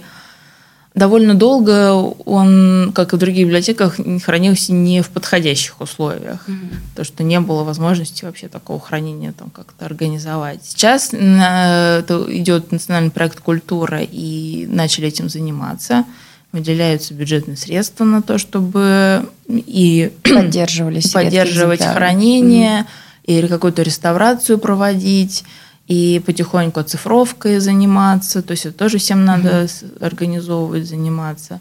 [0.94, 6.74] довольно долго он, как и в других библиотеках, хранился не в подходящих условиях, mm-hmm.
[6.90, 10.60] потому что не было возможности вообще такого хранения там как-то организовать.
[10.64, 16.04] Сейчас это идет национальный проект «Культура», и начали этим заниматься.
[16.52, 23.05] Выделяются бюджетные средства на то, чтобы и поддерживались поддерживать хранение mm-hmm.
[23.26, 25.44] Или какую-то реставрацию проводить
[25.86, 30.04] и потихоньку оцифровкой заниматься, то есть это тоже всем надо mm-hmm.
[30.04, 31.60] организовывать, заниматься.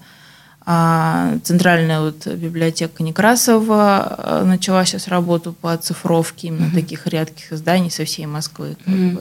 [0.67, 6.73] А центральная вот библиотека Некрасова э, начала сейчас работу по оцифровке именно mm-hmm.
[6.73, 8.75] таких редких изданий со всей Москвы.
[8.83, 9.13] Как mm-hmm.
[9.13, 9.19] бы.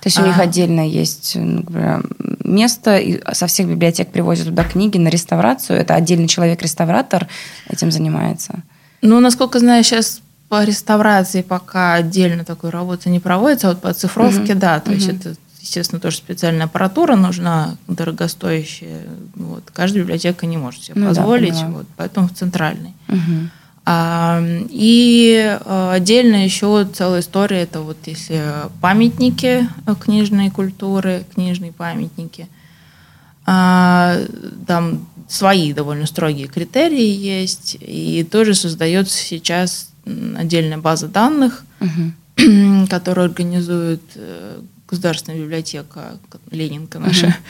[0.00, 2.06] То есть у них а, отдельно есть например,
[2.44, 5.78] место, и со всех библиотек привозят туда книги на реставрацию.
[5.78, 7.26] Это отдельный человек-реставратор
[7.68, 8.62] этим занимается.
[9.00, 10.20] Ну, насколько знаю, сейчас
[10.54, 14.60] по реставрации пока отдельно такой работы не проводится, а вот по цифровке, угу.
[14.60, 14.98] да, то угу.
[14.98, 19.08] есть это, естественно, тоже специальная аппаратура нужна, дорогостоящая.
[19.34, 19.64] Вот.
[19.72, 22.94] Каждая библиотека не может себе ну, позволить, да, вот, поэтому в центральной.
[23.08, 23.48] Угу.
[23.84, 24.40] А,
[24.70, 28.40] и а, отдельно еще целая история, это вот если
[28.80, 32.46] памятники книжной культуры, книжные памятники,
[33.44, 34.18] а,
[34.68, 42.86] там свои довольно строгие критерии есть, и тоже создается сейчас отдельная база данных, угу.
[42.88, 46.18] которую организует э, Государственная библиотека
[46.50, 47.26] Ленинка наша.
[47.26, 47.34] Угу.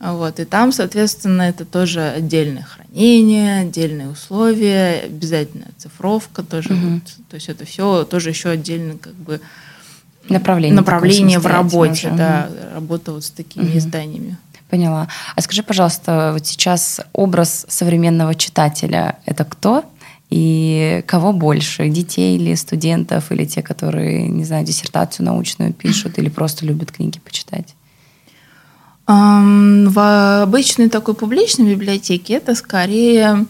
[0.00, 6.72] Вот, и там, соответственно, это тоже отдельное хранение, отдельные условия, обязательная цифровка тоже.
[6.72, 6.88] Угу.
[6.88, 9.42] Вот, то есть это все тоже еще отдельно как бы
[10.26, 12.16] направление, направление в работе, уже.
[12.16, 12.74] да, угу.
[12.74, 13.76] работа вот с такими угу.
[13.76, 14.38] изданиями.
[14.70, 15.08] Поняла.
[15.36, 19.84] А скажи, пожалуйста, вот сейчас образ современного читателя– это кто?
[20.30, 26.28] И кого больше, детей или студентов, или те, которые, не знаю, диссертацию научную пишут или
[26.28, 27.74] просто любят книги почитать?
[29.06, 33.46] В обычной такой публичной библиотеке это скорее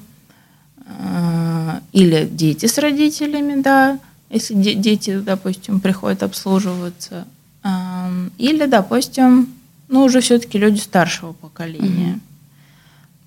[0.86, 3.98] э, или дети с родителями, да,
[4.30, 7.26] если дети, допустим, приходят обслуживаться.
[8.38, 9.52] Или, допустим,
[9.88, 12.12] ну, уже все-таки люди старшего поколения.
[12.12, 12.20] Угу.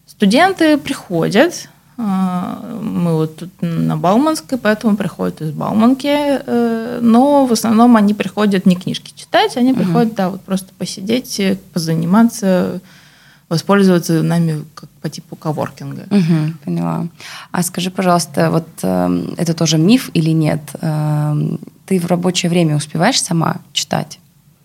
[0.07, 7.95] Студенты приходят, мы вот тут на Бауманской, поэтому приходят из Бауманки, э, но в основном
[7.95, 9.81] они приходят не книжки читать, они угу.
[9.81, 11.39] приходят, да, вот просто посидеть,
[11.73, 12.81] позаниматься,
[13.49, 16.07] воспользоваться нами как по типу коворкинга.
[16.09, 17.07] Угу, поняла.
[17.51, 20.61] А скажи, пожалуйста, вот э, это тоже миф или нет?
[20.81, 21.35] Э,
[21.85, 24.19] ты в рабочее время успеваешь сама читать?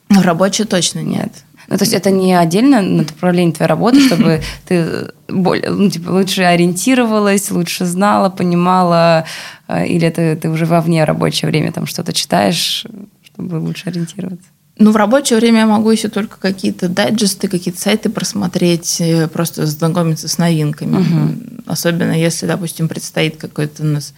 [0.09, 1.33] В рабочее точно нет.
[1.69, 6.43] Ну, то есть это не отдельно направление твоей работы, чтобы ты более, ну, типа, лучше
[6.43, 9.25] ориентировалась, лучше знала, понимала,
[9.69, 12.87] э, или это ты уже вовне рабочее время там что-то читаешь,
[13.23, 14.49] чтобы лучше ориентироваться?
[14.79, 19.67] Ну, в рабочее время я могу еще только какие-то дайджесты, какие-то сайты просмотреть, э, просто
[19.67, 21.01] знакомиться с новинками.
[21.01, 21.63] Угу.
[21.67, 24.15] Особенно если, допустим, предстоит какой-то у нас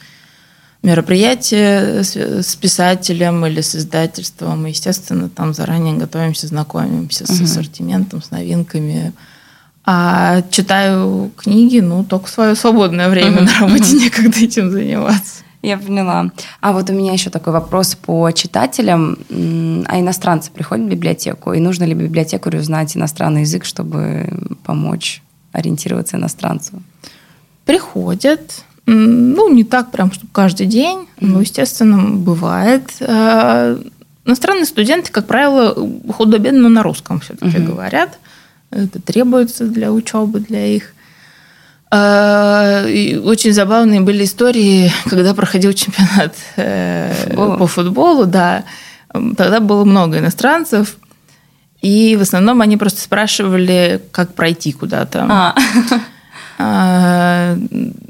[0.82, 4.66] мероприятие с писателем или с издательством.
[4.66, 7.32] И, естественно, там заранее готовимся, знакомимся угу.
[7.34, 9.12] с ассортиментом, с новинками.
[9.84, 13.42] А читаю книги, ну, только в свое свободное время.
[13.42, 15.42] На работе некогда этим заниматься.
[15.62, 16.30] Я поняла.
[16.60, 19.18] А вот у меня еще такой вопрос по читателям.
[19.86, 21.52] А иностранцы приходят в библиотеку?
[21.52, 24.28] И нужно ли библиотекарю знать иностранный язык, чтобы
[24.64, 26.82] помочь ориентироваться иностранцу?
[27.66, 28.64] Приходят.
[28.86, 32.90] Ну, не так прям, чтобы каждый день, но, естественно, бывает.
[33.00, 33.78] А,
[34.24, 35.74] иностранные студенты, как правило,
[36.12, 37.66] худо-бедно на русском все-таки uh-huh.
[37.66, 38.18] говорят.
[38.70, 40.94] Это требуется для учебы, для их.
[41.90, 47.56] А, и очень забавные были истории, когда проходил чемпионат э, Футбола.
[47.56, 48.64] по футболу, да.
[49.12, 50.96] Тогда было много иностранцев,
[51.82, 55.26] и в основном они просто спрашивали, как пройти куда-то.
[55.28, 55.54] А.
[56.62, 57.56] А,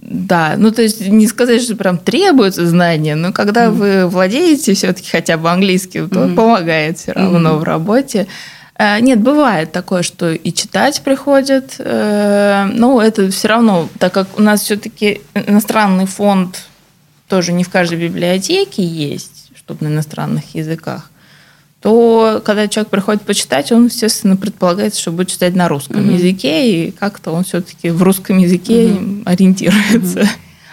[0.01, 4.75] да, ну то есть не сказать, что прям требуется знания, но когда mm вы владеете
[4.75, 8.27] все-таки хотя бы английским, то mm помогает все равно mm в работе.
[8.75, 14.27] А, нет, бывает такое, что и читать приходят, э, но это все равно, так как
[14.37, 16.65] у нас все-таки иностранный фонд
[17.29, 21.10] тоже не в каждой библиотеке есть, чтобы на иностранных языках,
[21.81, 26.13] то когда человек приходит почитать, он, естественно, предполагается, что будет читать на русском угу.
[26.13, 29.23] языке, и как-то он все-таки в русском языке угу.
[29.25, 30.21] ориентируется.
[30.21, 30.29] Угу.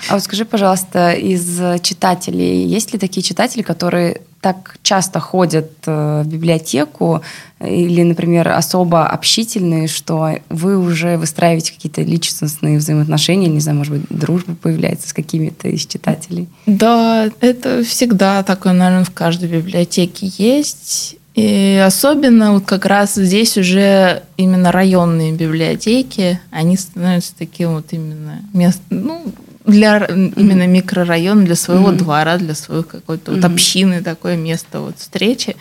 [0.10, 6.22] А вот скажи, пожалуйста, из читателей, есть ли такие читатели, которые так часто ходят э,
[6.24, 7.22] в библиотеку
[7.60, 14.06] или, например, особо общительные, что вы уже выстраиваете какие-то личностные взаимоотношения, не знаю, может быть,
[14.10, 16.48] дружба появляется с какими-то из читателей?
[16.66, 21.18] Да, это всегда такое, наверное, в каждой библиотеке есть.
[21.36, 28.40] И особенно вот как раз здесь уже именно районные библиотеки, они становятся таким вот именно
[28.54, 29.26] мест, ну,
[29.68, 31.98] для именно микрорайона, для своего mm-hmm.
[31.98, 33.36] двора, для своей какой-то mm-hmm.
[33.36, 35.56] вот общины, такое место вот встречи.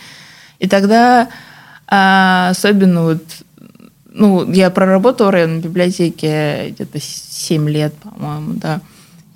[0.58, 1.28] И тогда
[1.88, 3.22] а, особенно вот,
[4.10, 8.80] ну, я проработала в районной библиотеке где-то 7 лет, по-моему, да.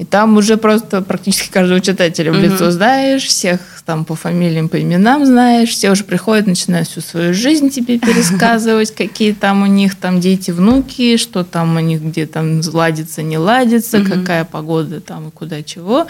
[0.01, 4.81] И там уже просто практически каждого читателя в лицо знаешь, всех там по фамилиям, по
[4.81, 9.97] именам знаешь, все уже приходят, начинают всю свою жизнь тебе пересказывать, какие там у них
[9.97, 15.29] там дети, внуки, что там у них где там ладится, не ладится, какая погода там
[15.29, 16.07] и куда чего.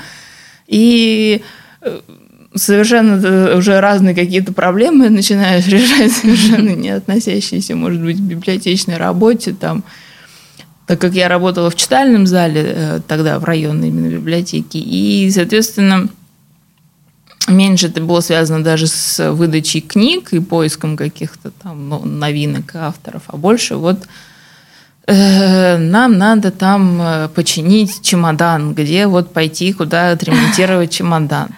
[0.69, 1.43] И
[1.83, 2.01] э,
[2.55, 9.53] совершенно уже разные какие-то проблемы начинаешь решать, совершенно не относящиеся, может быть, к библиотечной работе,
[9.53, 9.83] там,
[10.91, 16.09] так как я работала в читальном зале э, тогда, в районной именно библиотеке, и, соответственно,
[17.47, 23.23] меньше это было связано даже с выдачей книг и поиском каких-то там ну, новинок авторов,
[23.29, 24.01] а больше вот
[25.07, 31.51] э, нам надо там э, починить чемодан, где вот пойти, куда отремонтировать чемодан.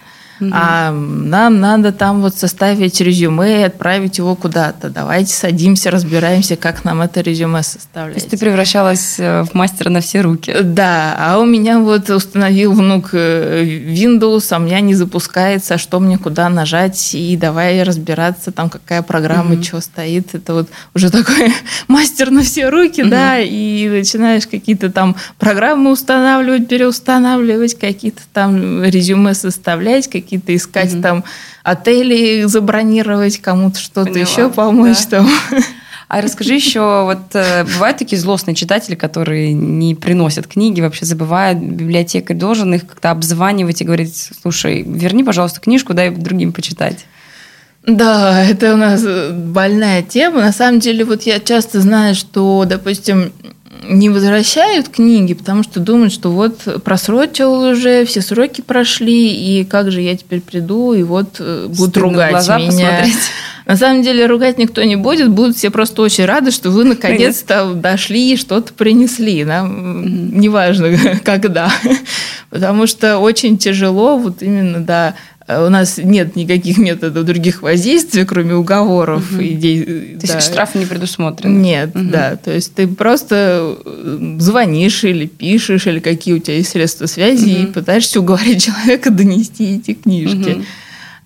[0.51, 4.89] А нам надо там вот составить резюме и отправить его куда-то.
[4.89, 8.15] Давайте садимся, разбираемся, как нам это резюме составлять.
[8.15, 10.55] То есть ты превращалась э, в мастера на все руки.
[10.61, 15.99] Да, а у меня вот установил внук э, Windows, а у меня не запускается, что
[15.99, 19.63] мне куда нажать, и давай разбираться, там какая программа, mm-hmm.
[19.63, 20.35] что стоит.
[20.35, 21.53] Это вот уже такой
[21.87, 29.33] мастер на все руки, да, и начинаешь какие-то там программы устанавливать, переустанавливать, какие-то там резюме
[29.33, 31.01] составлять, какие какие-то искать mm-hmm.
[31.01, 31.23] там
[31.63, 35.19] отели, забронировать, кому-то что-то еще помочь да.
[35.19, 35.29] там.
[36.09, 41.57] А расскажи еще, вот э, бывают такие злостные читатели, которые не приносят книги, вообще забывают,
[41.57, 47.05] библиотекарь должен их как-то обзванивать и говорить, слушай, верни, пожалуйста, книжку, дай другим почитать.
[47.87, 50.41] Да, это у нас больная тема.
[50.41, 53.33] На самом деле, вот я часто знаю, что, допустим,
[53.83, 59.91] не возвращают книги, потому что думают, что вот просрочил уже, все сроки прошли, и как
[59.91, 62.69] же я теперь приду, и вот э, будут Стыдно ругать глаза меня.
[62.69, 63.17] посмотреть.
[63.65, 67.73] На самом деле ругать никто не будет, будут все просто очень рады, что вы наконец-то
[67.73, 69.45] дошли и что-то принесли.
[69.45, 71.71] Нам неважно, когда.
[72.49, 75.15] Потому что очень тяжело, вот именно, да,
[75.47, 80.39] у нас нет никаких методов других воздействия, кроме уговоров и де- То есть да.
[80.41, 81.57] штрафы не предусмотрены.
[81.57, 82.11] Нет, Мгм.
[82.11, 82.35] да.
[82.37, 87.49] То есть ты просто э, звонишь или пишешь, или какие у тебя есть средства связи,
[87.49, 87.73] и Мгм.
[87.73, 90.49] пытаешься уговорить человека донести эти книжки.
[90.49, 90.65] Мгм.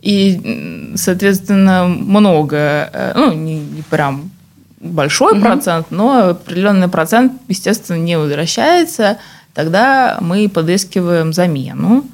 [0.01, 4.32] И, соответственно, много, э, ну, не, не прям
[4.80, 5.41] большой Мгм.
[5.41, 9.17] процент, но определенный процент, естественно, не возвращается.
[9.53, 12.06] Тогда мы подыскиваем замену.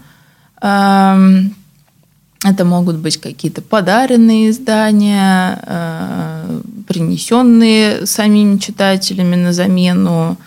[2.43, 10.37] Это могут быть какие-то подаренные издания, э, принесенные самими читателями на замену.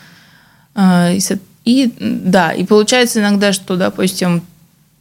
[0.75, 1.17] Э,
[1.65, 4.43] и, да, и получается иногда, что, допустим,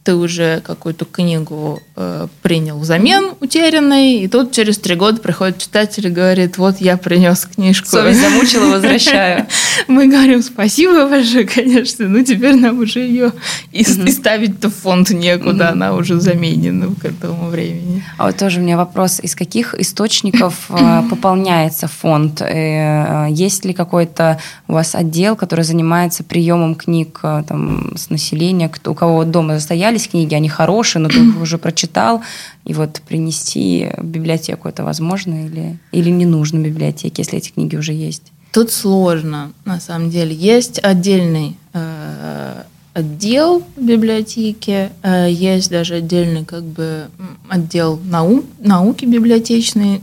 [0.06, 6.06] ты уже какую-то книгу э, принял взамен утерянной, и тут через три года приходит читатель
[6.06, 7.88] и говорит, вот я принес книжку.
[7.88, 9.48] Совесть замучила, возвращаю.
[9.88, 13.32] Мы говорим спасибо большое, конечно, но теперь нам уже ее
[13.72, 18.04] и, и ставить-то в фонд некуда, она уже заменена к этому времени.
[18.16, 22.42] А вот тоже у меня вопрос, из каких источников э, пополняется фонд?
[22.42, 24.38] Э, Есть ли какой-то
[24.68, 29.56] у вас отдел, который занимается приемом книг э, там, с населения, кто, у кого дома
[29.96, 32.22] застоялись книги, они хорошие, но ты их уже прочитал,
[32.64, 37.76] и вот принести в библиотеку это возможно или, или не нужно библиотеке, если эти книги
[37.76, 38.32] уже есть?
[38.52, 40.34] Тут сложно, на самом деле.
[40.34, 42.62] Есть отдельный э,
[42.94, 47.08] отдел в библиотеке, э, есть даже отдельный как бы
[47.48, 50.02] отдел нау- науки библиотечной,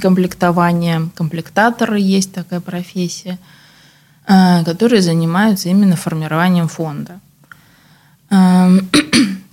[0.00, 3.38] комплектования, комплектаторы есть такая профессия,
[4.26, 7.20] э, которые занимаются именно формированием фонда.
[8.30, 8.88] Эм,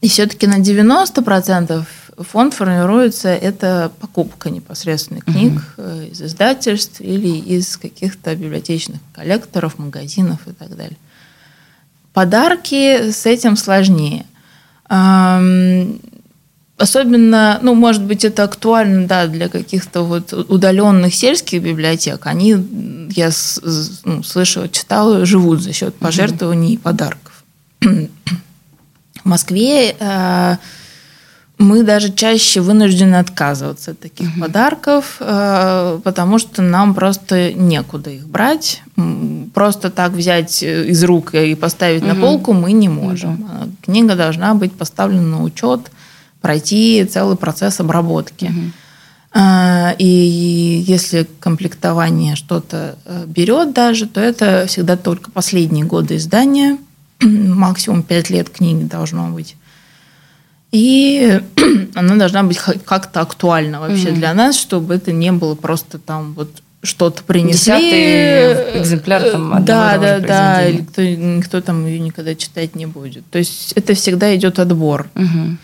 [0.00, 1.84] И все-таки на 90%
[2.18, 10.40] фонд формируется это покупка непосредственно книг э, из издательств или из каких-то библиотечных коллекторов, магазинов
[10.46, 10.96] и так далее.
[12.14, 14.24] Подарки с этим сложнее.
[14.88, 16.00] Ам,
[16.80, 22.24] Особенно, ну, может быть, это актуально, да, для каких-то вот удаленных сельских библиотек.
[22.24, 22.56] Они,
[23.10, 23.30] я
[24.04, 27.29] ну, слышала, читала, живут за счет пожертвований и подарков.
[27.80, 30.56] В Москве э,
[31.58, 38.26] мы даже чаще вынуждены отказываться от таких подарков, э, потому что нам просто некуда их
[38.26, 38.82] брать.
[39.52, 42.20] Просто так взять э, из рук и поставить на Мгм.
[42.22, 43.46] полку мы не можем.
[43.50, 45.90] Э, Книга должна быть поставлена на учет,
[46.40, 48.50] пройти целый процесс обработки.
[49.32, 56.78] А, И если комплектование что-то берет даже, то это всегда только последние годы издания.
[57.22, 59.56] Максимум 5 лет книги должно быть.
[60.72, 61.40] И
[61.94, 64.14] она должна быть как-то актуальна вообще Мгм.
[64.14, 67.52] для нас, чтобы это не было просто там вот что-то принесли.
[67.74, 70.66] Десятый экземпляр там Да, да, да.
[70.66, 73.28] Или кто, никто там ее никогда читать не будет.
[73.30, 75.08] То есть это всегда идет отбор.
[75.14, 75.58] Мгм.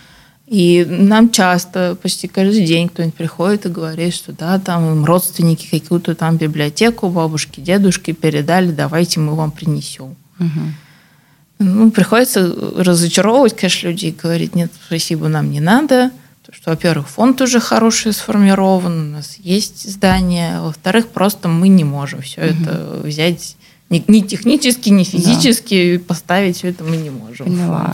[0.46, 5.80] И нам часто, почти каждый день кто-нибудь приходит и говорит, что да, там им родственники
[5.80, 10.14] какую-то там библиотеку, бабушки, дедушки передали, давайте мы вам принесем.
[10.38, 10.74] Мгм.
[11.58, 16.10] Ну, приходится разочаровывать, конечно, людей, говорить, нет, спасибо, нам не надо.
[16.42, 21.68] Потому что, во-первых, фонд уже хороший сформирован, у нас есть здание, а во-вторых, просто мы
[21.68, 23.56] не можем все это взять
[23.88, 27.46] ни, ни технически, ни физически поставить все это мы не можем.
[27.46, 27.92] Поняла.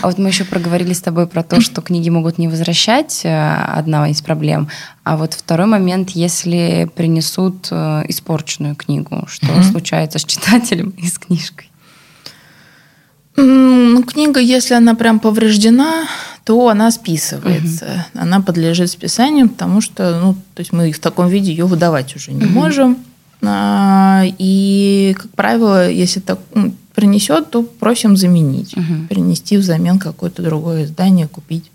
[0.00, 3.54] А вот мы еще проговорили с тобой про то, что книги могут не возвращать, э,
[3.54, 4.68] одна из проблем.
[5.02, 11.18] А вот второй момент, если принесут э, испорченную книгу, что случается с читателем и с
[11.18, 11.68] книжкой?
[13.36, 16.06] Ну, книга, если она прям повреждена,
[16.44, 18.06] то она списывается.
[18.14, 22.32] Она подлежит списанию, потому что, ну, то есть мы в таком виде ее выдавать уже
[22.32, 22.52] не Мгм.
[22.52, 22.96] можем.
[23.42, 28.74] А, И, как правило, если так м, принесет, то просим заменить.
[28.76, 29.08] Мгм.
[29.08, 31.70] Принести взамен какое-то другое издание, купить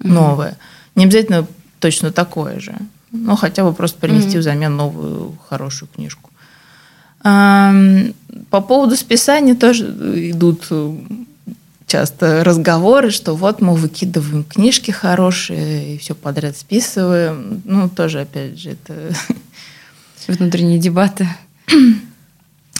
[0.00, 0.14] Мгм.
[0.14, 0.58] новое.
[0.96, 1.46] Не обязательно
[1.78, 2.74] точно такое же,
[3.12, 4.40] но хотя бы просто принести Мгм.
[4.40, 6.30] взамен новую хорошую книжку.
[7.24, 9.86] По поводу списания тоже
[10.30, 10.96] идут э,
[11.86, 17.62] часто разговоры, что вот мы выкидываем книжки хорошие и все подряд списываем.
[17.64, 19.14] Ну, тоже, опять же, это
[20.28, 21.28] Внутренние дебаты.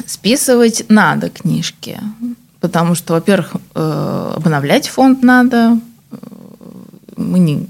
[0.07, 1.99] списывать надо книжки,
[2.61, 5.79] потому что, во-первых, э, обновлять фонд надо.
[6.11, 6.17] Э,
[7.17, 7.67] Мы не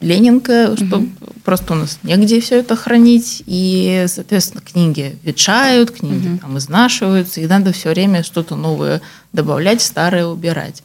[0.00, 1.08] Ленинка, чтобы
[1.44, 6.38] просто у нас негде все это хранить, и, соответственно, книги ветшают, книги угу.
[6.38, 9.00] там изнашиваются, и надо все время что-то новое
[9.32, 10.84] добавлять, старое убирать.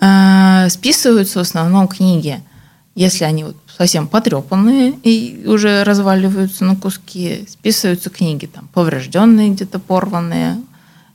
[0.00, 2.42] А, списываются в основном книги,
[2.96, 9.78] если они вот совсем потрепанные и уже разваливаются на куски, списываются книги там поврежденные, где-то
[9.78, 10.60] порванные,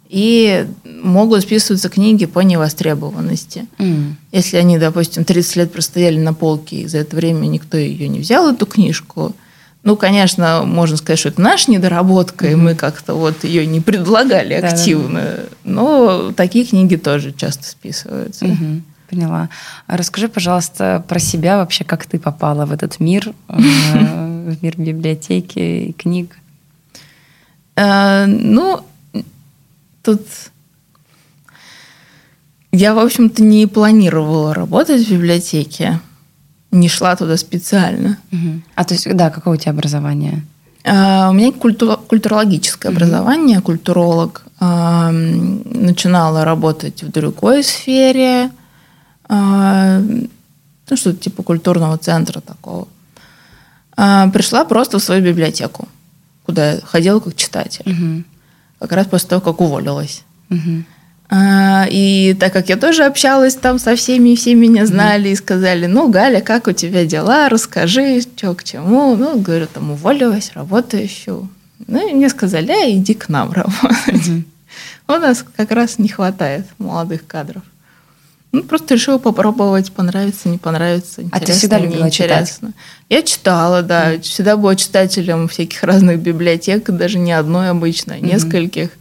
[0.09, 3.67] и могут списываться книги по невостребованности.
[3.77, 4.13] Mm.
[4.31, 8.19] Если они, допустим, 30 лет простояли на полке, и за это время никто ее не
[8.19, 9.35] взял, эту книжку,
[9.83, 12.51] ну, конечно, можно сказать, что это наша недоработка, mm-hmm.
[12.51, 15.41] и мы как-то вот ее не предлагали активно.
[15.63, 18.45] Но такие книги тоже часто списываются.
[18.45, 18.81] Mm-hmm.
[19.09, 19.49] Поняла.
[19.85, 23.53] А расскажи, пожалуйста, про себя вообще, как ты попала в этот мир, э,
[24.55, 26.35] в мир библиотеки и книг.
[27.75, 28.83] Э, ну,
[30.05, 30.21] тут
[32.71, 35.99] я, в общем-то, не планировала работать в библиотеке,
[36.71, 38.17] не шла туда специально.
[38.31, 38.61] Угу.
[38.75, 40.45] А то есть, да, какое у тебя образование?
[40.83, 42.97] Uh, у меня культур, культурологическое угу.
[42.97, 44.43] образование, культуролог.
[44.59, 45.11] Uh,
[45.77, 48.51] начинала работать в другой сфере,
[49.27, 50.29] uh,
[50.89, 52.87] ну, что-то типа культурного центра такого.
[53.95, 55.87] Пришла просто в свою библиотеку,
[56.45, 57.89] куда я ходила как читатель.
[57.89, 58.34] Угу
[58.87, 60.23] как раз после того, как уволилась.
[60.49, 60.83] Угу.
[61.29, 65.35] А, и так как я тоже общалась там со всеми, и все меня знали, и
[65.35, 69.15] сказали, ну, Галя, как у тебя дела, расскажи, что к чему.
[69.15, 71.47] Ну, говорю, там, уволилась, работаю ищу.
[71.87, 74.27] Ну, и мне сказали, а, иди к нам работать.
[74.27, 74.43] Угу.
[75.07, 77.63] У нас как раз не хватает молодых кадров.
[78.55, 82.57] Ну, просто решила попробовать, понравится, не понравится, интересно, А ты всегда любила читать?
[83.09, 84.13] Я читала, да.
[84.13, 84.21] Mm.
[84.21, 88.91] Всегда была читателем всяких разных библиотек, даже не одной обычно, а нескольких.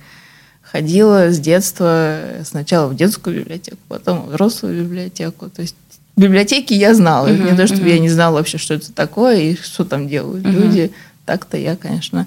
[0.63, 5.49] Ходила с детства сначала в детскую библиотеку, потом в взрослую библиотеку.
[5.49, 5.77] То есть
[6.17, 7.29] библиотеки я знала.
[7.29, 7.51] Mm-hmm.
[7.53, 7.95] Не то, чтобы mm-hmm.
[7.95, 10.51] я не знала вообще, что это такое и что там делают mm-hmm.
[10.51, 10.93] люди.
[11.27, 12.27] Так-то я, конечно,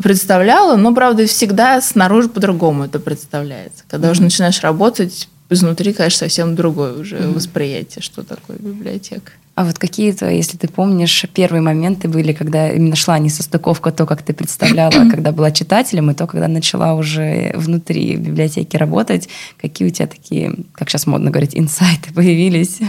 [0.00, 3.82] представляла, но, правда, всегда снаружи по-другому это представляется.
[3.88, 4.12] Когда mm-hmm.
[4.12, 7.34] уже начинаешь работать, изнутри, конечно, совсем другое уже mm-hmm.
[7.34, 9.32] восприятие, что такое библиотека.
[9.54, 14.22] А вот какие-то, если ты помнишь, первые моменты были, когда именно шла несостыковка, то, как
[14.22, 19.28] ты представляла, когда была читателем, и то, когда начала уже внутри библиотеки работать,
[19.60, 22.80] какие у тебя такие, как сейчас модно говорить, инсайты появились?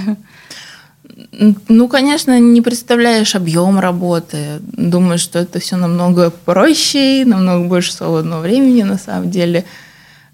[1.69, 4.59] Ну, конечно, не представляешь объем работы.
[4.61, 9.65] Думаешь, что это все намного проще, намного больше свободного времени на самом деле.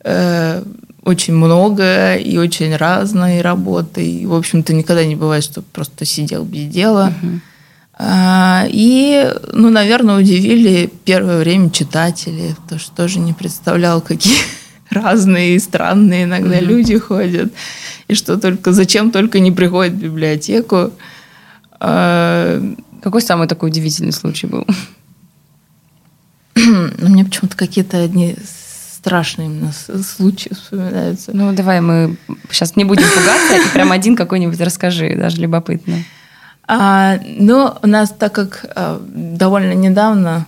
[0.04, 0.64] Э,
[1.04, 4.06] очень много и очень разной работы.
[4.06, 7.12] И, в общем-то, никогда не бывает, что просто сидел без дела.
[7.22, 7.40] Uh-huh.
[7.94, 14.38] А, и, ну, наверное, удивили первое время читатели, потому что тоже не представлял, какие
[14.92, 16.66] разные и странные иногда uh-huh.
[16.66, 17.52] люди ходят.
[18.08, 20.92] И что только, зачем только не приходят в библиотеку.
[21.80, 22.62] А,
[23.02, 24.66] Какой самый такой удивительный случай был?
[26.56, 28.36] Ну, мне почему-то какие-то одни
[29.02, 31.32] страшные именно случаи вспоминаются.
[31.34, 32.18] Ну, давай мы
[32.52, 35.96] сейчас не будем пугаться, и прям один какой-нибудь расскажи, даже любопытно.
[36.68, 40.46] А, ну, у нас, так как а, довольно недавно,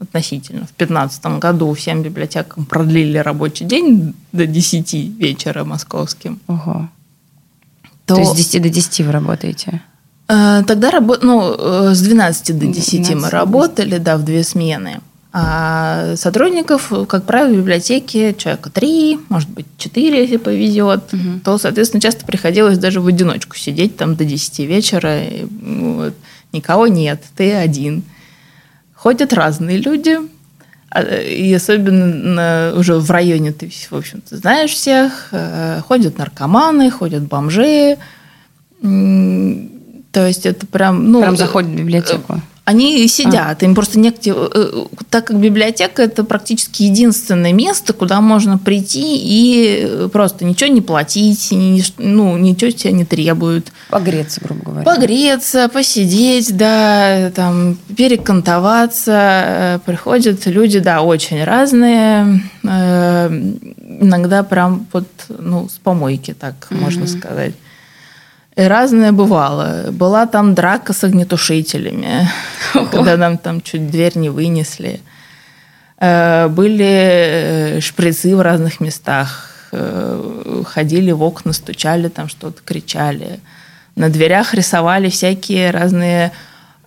[0.00, 6.40] относительно, в 2015 году всем библиотекам продлили рабочий день до 10 вечера московским.
[6.46, 6.88] Ого.
[8.06, 9.82] То, то есть с 10 до 10 вы работаете?
[10.28, 11.18] А, тогда рабо...
[11.20, 15.00] ну, э, с 12 до 10 12 мы работали, да, в две смены.
[15.34, 21.40] А сотрудников, как правило, в библиотеке человека три, может быть, четыре, если повезет, угу.
[21.42, 25.24] то, соответственно, часто приходилось даже в одиночку сидеть там до 10 вечера.
[25.24, 26.12] И, вот,
[26.52, 28.02] никого нет, ты один.
[28.94, 30.18] Ходят разные люди,
[30.90, 35.28] а, и особенно уже в районе ты, в общем-то, знаешь всех.
[35.32, 37.96] Э, ходят наркоманы, ходят бомжи.
[38.82, 41.10] То есть это прям...
[41.10, 43.64] Ну, прям заходят в библиотеку они сидят, а.
[43.64, 44.32] им просто негде...
[44.36, 50.70] Э, э, так как библиотека– это практически единственное место, куда можно прийти и просто ничего
[50.70, 53.72] не платить, ни, ну, ничего тебя не требуют.
[53.90, 54.84] Погреться, грубо говоря.
[54.84, 59.12] Погреться, посидеть, да, там, перекантоваться.
[59.44, 62.42] Э, приходят люди, да, очень разные.
[62.62, 66.80] Иногда прям вот, ну, с помойки, так mm-hmm.
[66.80, 67.54] можно сказать.
[68.54, 69.90] И разное бывало.
[69.90, 72.28] Была там драка с огнетушителями,
[72.74, 72.86] Ого.
[72.86, 75.00] когда нам там чуть дверь не вынесли.
[75.98, 79.48] Э, были э, шприцы в разных местах.
[79.72, 83.40] Э, ходили в окна, стучали, там что-то кричали.
[83.96, 86.32] На дверях рисовали всякие разные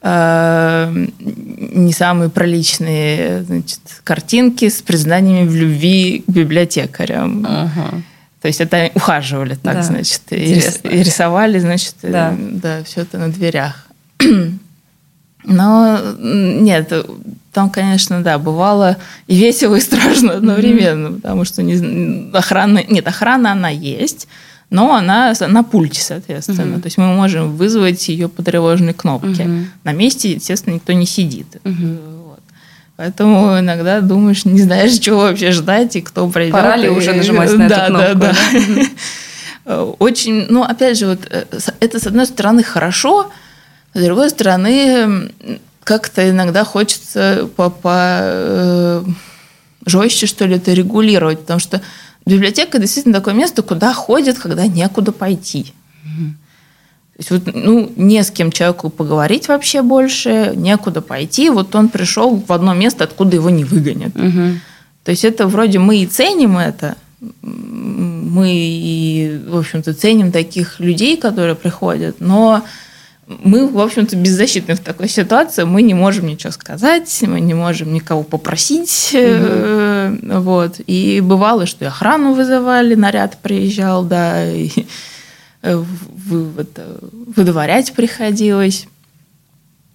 [0.04, 7.44] не самые проличные значит, картинки с признаниями в любви к библиотекарям.
[7.44, 8.04] Ага.
[8.46, 9.82] То есть это ухаживали так, да.
[9.82, 12.32] значит, и, и рисовали, значит, да.
[12.38, 13.88] да, все это на дверях.
[15.44, 16.94] Но нет,
[17.52, 21.22] там, конечно, да, бывало и весело, и страшно одновременно, mm-hmm.
[21.22, 22.84] потому что не, охрана...
[22.88, 24.28] Нет, охрана она есть,
[24.70, 26.76] но она на пульте, соответственно.
[26.76, 26.82] Mm-hmm.
[26.82, 29.46] То есть мы можем вызвать ее по тревожной кнопке.
[29.46, 29.66] Mm-hmm.
[29.86, 31.48] На месте, естественно, никто не сидит.
[31.64, 32.35] Mm-hmm.
[32.98, 36.54] Поэтому иногда думаешь, не знаешь, чего вообще ждать и кто пройдет.
[36.54, 38.20] Пора ли уже нажимать на да, эту кнопку?
[38.20, 38.36] Да,
[39.66, 39.84] да.
[40.00, 41.46] Очень, ну, опять же, вот э,
[41.80, 43.32] это, с одной стороны, хорошо,
[43.94, 45.30] с другой стороны,
[45.84, 49.04] как-то иногда хочется по, по э,
[49.86, 51.82] жестче, что ли, это регулировать, потому что
[52.26, 55.74] библиотека действительно такое место, куда ходят, когда некуда пойти.
[57.16, 61.50] То есть вот, ну, не с кем человеку поговорить вообще больше, некуда пойти.
[61.50, 64.14] Вот он пришел в одно место, откуда его не выгонят.
[64.18, 64.60] Угу.
[65.06, 66.96] То есть это вроде мы и ценим это,
[67.42, 72.64] мы и, в общем-то, ценим таких людей, которые приходят, но
[73.28, 75.64] мы, в общем-то, беззащитны в такой ситуации.
[75.64, 79.16] Мы не можем ничего сказать, мы не можем никого попросить.
[79.16, 80.42] Угу.
[80.42, 80.82] Вот.
[80.86, 84.70] И бывало, что и охрану вызывали, наряд приезжал, да, и
[85.66, 85.84] э,
[87.36, 88.88] выдворять приходилось.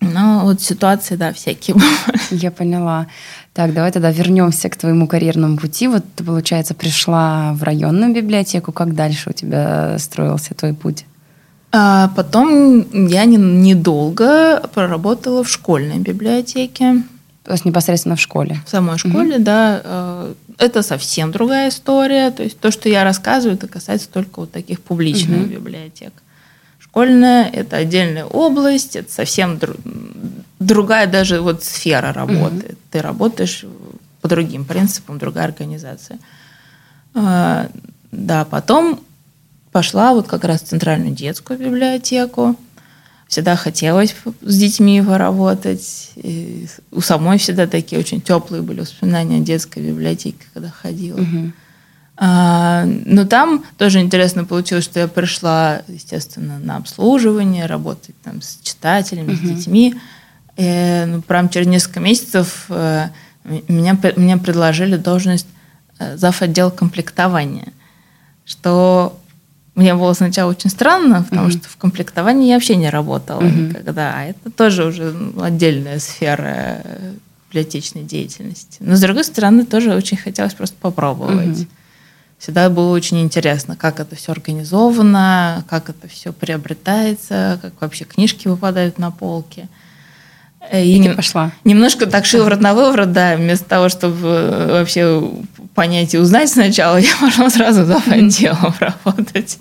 [0.01, 2.23] Но вот ситуации, да, всякие бывают.
[2.31, 3.07] Я поняла.
[3.53, 5.89] Так, давай тогда вернемся к твоему карьерному пути.
[5.89, 8.73] Вот ты, получается, пришла в районную библиотеку.
[8.73, 11.05] Как дальше у тебя строился твой путь?
[11.73, 17.03] А потом я недолго проработала в школьной библиотеке.
[17.45, 18.61] То есть непосредственно в школе?
[18.67, 19.45] В самой школе, угу.
[19.45, 20.27] да.
[20.61, 22.31] Это совсем другая история.
[22.31, 25.47] То есть то, что я рассказываю, это касается только вот таких публичных угу.
[25.49, 26.13] библиотек.
[26.79, 29.75] Школьная– это отдельная область, это совсем дру...
[30.59, 32.67] другая даже вот сфера работы.
[32.67, 32.77] Угу.
[32.91, 33.65] Ты работаешь
[34.21, 36.19] по другим принципам, другая организация.
[37.15, 37.69] А,
[38.13, 39.01] да, потом
[39.73, 42.57] пошла вот как раз в центральную детскую библиотеку.
[43.31, 46.11] Всегда хотелось с детьми поработать.
[46.17, 51.21] И у самой всегда такие очень теплые были воспоминания о детской библиотеке, когда ходила.
[51.21, 51.53] Угу.
[52.17, 58.59] А, но там тоже интересно получилось, что я пришла, естественно, на обслуживание, работать там с
[58.65, 59.37] читателями, угу.
[59.37, 59.95] с детьми.
[60.57, 63.11] И, ну, прям через несколько месяцев э,
[63.45, 65.47] меня, мне предложили должность
[66.01, 66.43] э, зав.
[66.43, 67.69] отдел комплектования,
[68.45, 69.20] что
[69.81, 71.59] мне было сначала очень странно, потому mm-hmm.
[71.59, 73.69] что в комплектовании я вообще не работала mm-hmm.
[73.69, 74.13] никогда.
[74.15, 76.83] А это тоже уже отдельная сфера
[77.49, 78.77] библиотечной деятельности.
[78.81, 81.61] Но, с другой стороны, тоже очень хотелось просто попробовать.
[81.61, 81.69] Mm-hmm.
[82.39, 88.49] Всегда было очень интересно, как это все организовано, как это все приобретается, как вообще книжки
[88.49, 89.67] выпадают на полки.
[90.73, 91.53] И, и не, пошла.
[91.65, 95.23] Немножко так шиворот на выворот, да, вместо того, чтобы э, вообще
[95.75, 99.59] понять и узнать сначала, я пошла сразу за отделом работать.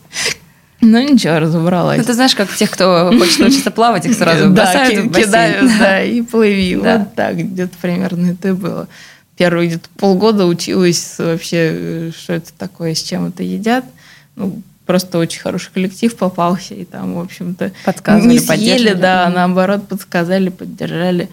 [0.82, 1.98] Ну ничего, разобралась.
[1.98, 5.26] Ну, ты знаешь, как тех, кто хочет научиться плавать, их сразу бросают бассейн.
[5.26, 6.76] кидают, да, и плыви.
[6.78, 8.88] Вот так где-то примерно это было.
[9.36, 13.86] Первые где-то полгода училась вообще, э, что это такое, с чем это едят.
[14.36, 17.72] Ну, просто очень хороший коллектив попался, и там, в общем-то,
[18.08, 21.30] не съели, да, а наоборот, подсказали, поддержали.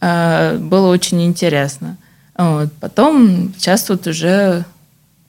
[0.00, 1.98] А, было очень интересно.
[2.38, 2.72] Вот.
[2.80, 4.64] Потом сейчас вот уже,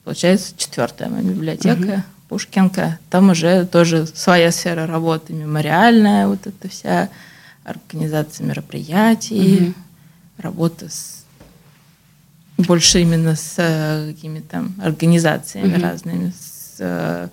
[0.02, 2.02] получается, четвертая моя библиотека, угу.
[2.30, 2.98] Пушкинка.
[3.10, 7.10] Там уже тоже своя сфера работы, мемориальная, вот эта вся
[7.64, 9.74] организация мероприятий, угу.
[10.38, 11.18] работа с
[12.56, 15.82] больше именно с э, какими-то организациями угу.
[15.82, 17.28] разными, с э,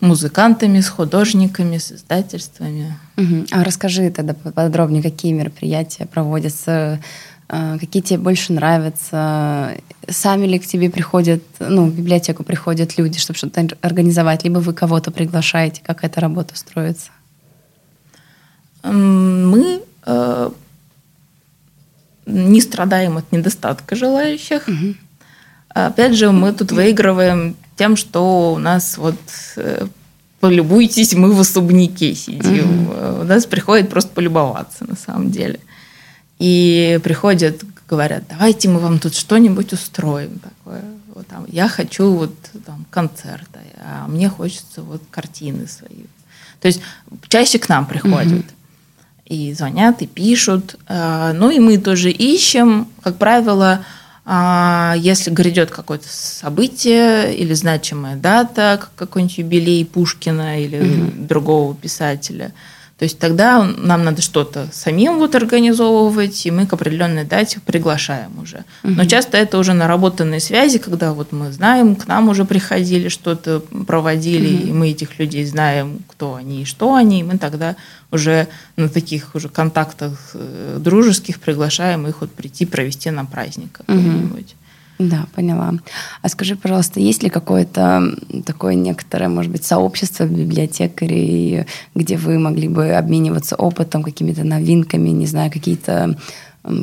[0.00, 2.96] музыкантами, с художниками, с издательствами.
[3.16, 3.46] Угу.
[3.50, 7.00] А расскажи тогда подробнее, какие мероприятия проводятся,
[7.48, 9.76] э, какие тебе больше нравятся,
[10.08, 14.72] сами ли к тебе приходят, ну, в библиотеку приходят люди, чтобы что-то организовать, либо вы
[14.72, 17.10] кого-то приглашаете, как эта работа строится?
[18.84, 20.50] Мы э,
[22.26, 24.68] не страдаем от недостатка желающих.
[24.68, 24.94] Угу.
[25.70, 29.18] Опять же, мы тут выигрываем тем, что у нас вот
[29.56, 29.86] э,
[30.40, 32.90] полюбуйтесь, мы в особняке сидим.
[32.90, 33.20] Mm-hmm.
[33.22, 35.60] У нас приходит просто полюбоваться на самом деле.
[36.38, 40.82] И приходят, говорят, давайте мы вам тут что-нибудь устроим такое.
[41.14, 42.34] Вот там, я хочу вот
[42.66, 46.04] там концерта, а мне хочется вот картины свои.
[46.60, 46.80] То есть
[47.28, 48.44] чаще к нам приходят.
[48.44, 48.54] Mm-hmm.
[49.26, 50.76] И звонят, и пишут.
[50.86, 53.84] А, ну и мы тоже ищем, как правило,
[54.30, 61.12] если грядет какое-то событие или значимая дата, какой-нибудь юбилей Пушкина или угу.
[61.26, 62.52] другого писателя,
[62.98, 68.40] То есть тогда нам надо что-то самим вот организовывать, и мы к определенной дате приглашаем
[68.42, 68.64] уже.
[68.82, 68.92] Угу.
[68.92, 73.60] Но часто это уже наработанные связи, когда вот мы знаем, к нам уже приходили, что-то
[73.86, 74.66] проводили, угу.
[74.66, 77.76] и мы этих людей знаем, кто они и что они, и мы тогда
[78.10, 84.52] уже на таких уже контактах э, дружеских приглашаем их вот прийти провести нам праздник какой-нибудь.
[84.52, 84.67] Угу.
[84.98, 85.74] Да, поняла.
[86.22, 92.68] А скажи, пожалуйста, есть ли какое-то такое некоторое, может быть, сообщество библиотекарей, где вы могли
[92.68, 96.16] бы обмениваться опытом, какими-то новинками, не знаю, какие-то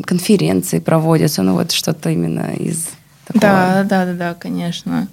[0.05, 2.88] конференции проводятся, ну вот что-то именно из
[3.26, 3.41] такого?
[3.41, 5.07] Да, да, да, да, конечно.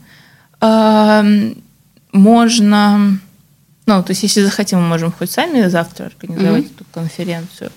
[2.12, 3.18] Можно,
[3.86, 6.74] ну, то есть если захотим, мы можем хоть сами завтра организовать mm-hmm.
[6.76, 7.72] эту конференцию.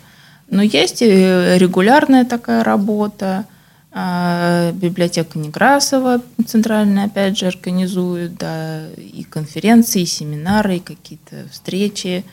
[0.52, 3.46] Но есть регулярная такая работа.
[3.98, 12.26] А, библиотека Некрасова центральная, опять же, организует да, и конференции, и семинары, и какие-то встречи.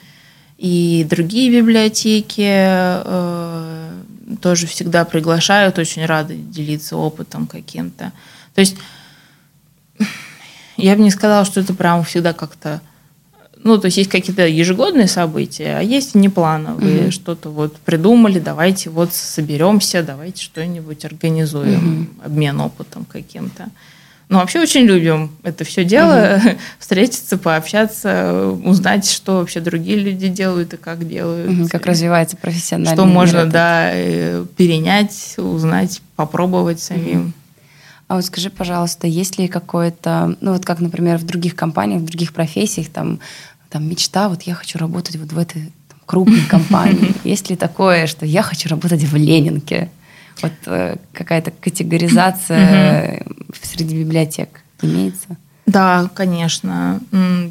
[0.58, 3.92] И другие библиотеки э,
[4.40, 8.10] тоже всегда приглашают, очень рады делиться опытом каким-то.
[8.56, 8.76] То есть
[10.76, 12.80] я бы не сказала, что это прям всегда как-то
[13.64, 17.10] ну, то есть есть какие-то ежегодные события, а есть неплановые, угу.
[17.12, 22.26] что-то вот придумали, давайте вот соберемся, давайте что-нибудь организуем, угу.
[22.26, 23.68] обмен опытом каким-то.
[24.28, 26.56] Ну, вообще очень любим это все дело, угу.
[26.78, 31.50] встретиться, пообщаться, узнать, что вообще другие люди делают и как делают.
[31.50, 32.94] Угу, как развивается профессионально.
[32.94, 37.20] Что можно, да, э, перенять, узнать, попробовать самим.
[37.20, 37.32] Угу.
[38.12, 42.04] А вот скажи, пожалуйста, есть ли какое-то, ну вот как, например, в других компаниях, в
[42.04, 43.20] других профессиях, там
[43.72, 47.14] там мечта, вот я хочу работать вот в этой там, крупной компании.
[47.24, 49.90] Есть ли такое, что я хочу работать в Ленинке?
[50.42, 53.24] Вот э, какая-то категоризация
[53.62, 55.38] среди библиотек имеется?
[55.64, 57.00] Да, конечно.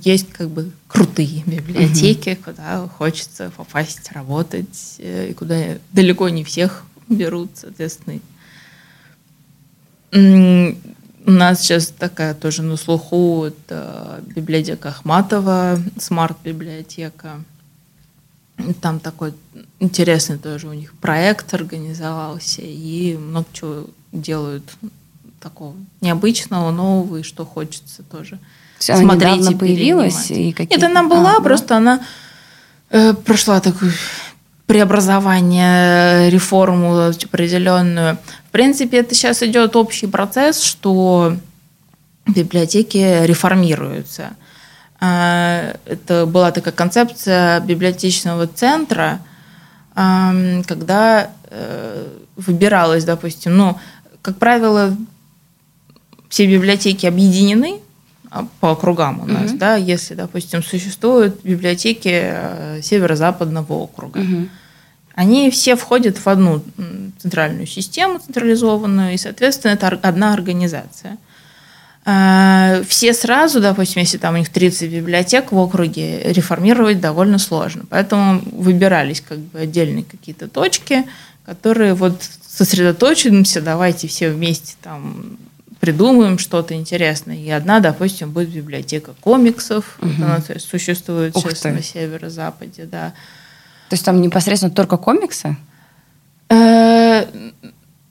[0.03, 5.55] Есть как бы крутые библиотеки, куда хочется попасть, работать, э, и куда
[5.91, 8.19] далеко не всех берут, соответственно.
[11.25, 17.43] У нас сейчас такая тоже на слуху это библиотека Ахматова, смарт-библиотека.
[18.81, 19.33] Там такой
[19.79, 24.63] интересный тоже у них проект организовался, и много чего делают
[25.39, 28.39] такого необычного, нового, и что хочется тоже
[28.77, 30.31] Все, смотреть и появилась?
[30.31, 31.77] И какие Нет, она была, а, просто да?
[31.77, 32.01] она
[32.89, 33.91] э, прошла такую
[34.71, 38.17] преобразование, реформу определенную.
[38.47, 41.35] В принципе, это сейчас идет общий процесс, что
[42.25, 44.29] библиотеки реформируются.
[45.01, 49.19] А, это была такая концепция библиотечного центра,
[49.93, 52.07] когда э,
[52.37, 53.77] выбиралось, допустим, ну,
[54.21, 54.95] как правило,
[56.29, 57.81] все библиотеки объединены
[58.29, 59.59] а, по округам у нас, угу.
[59.59, 64.19] да, если, допустим, существуют библиотеки э, северо-западного округа.
[64.19, 64.47] Угу
[65.21, 66.63] они все входят в одну
[67.21, 71.17] центральную систему централизованную, и, соответственно, это одна организация.
[72.03, 77.83] А, все сразу, допустим, если там у них 30 библиотек в округе, реформировать довольно сложно.
[77.87, 81.05] Поэтому выбирались как бы отдельные какие-то точки,
[81.45, 85.37] которые вот сосредоточимся, давайте все вместе там
[85.79, 87.37] придумаем что-то интересное.
[87.37, 90.11] И одна, допустим, будет библиотека комиксов, угу.
[90.17, 91.69] она существует Ух сейчас ты.
[91.69, 93.13] на северо-западе, да.
[93.91, 95.57] То есть там непосредственно только комиксы?
[96.47, 97.25] Э,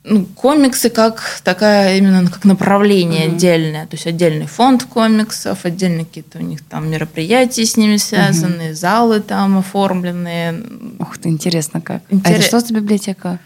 [0.04, 6.04] ну, комиксы как такая именно как направление mm отдельное, то есть отдельный фонд комиксов, отдельные
[6.04, 10.62] какие-то у них там мероприятия с ними связаны, mm залы там оформленные.
[10.98, 12.02] Ух ты, интересно как.
[12.10, 12.36] Интерес...
[12.36, 13.38] А это что за библиотека?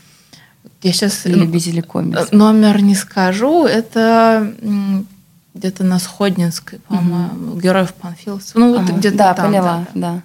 [0.83, 2.33] Я сейчас Для любителей комиксов.
[2.33, 4.53] Номер не скажу, это
[5.55, 8.57] где-то на Сходнинской, по-моему, mm Героев Панфиловцев.
[8.57, 8.93] Ну, вот ага.
[8.95, 9.47] где-то да, там.
[9.47, 10.15] Поняла, да.
[10.15, 10.23] да.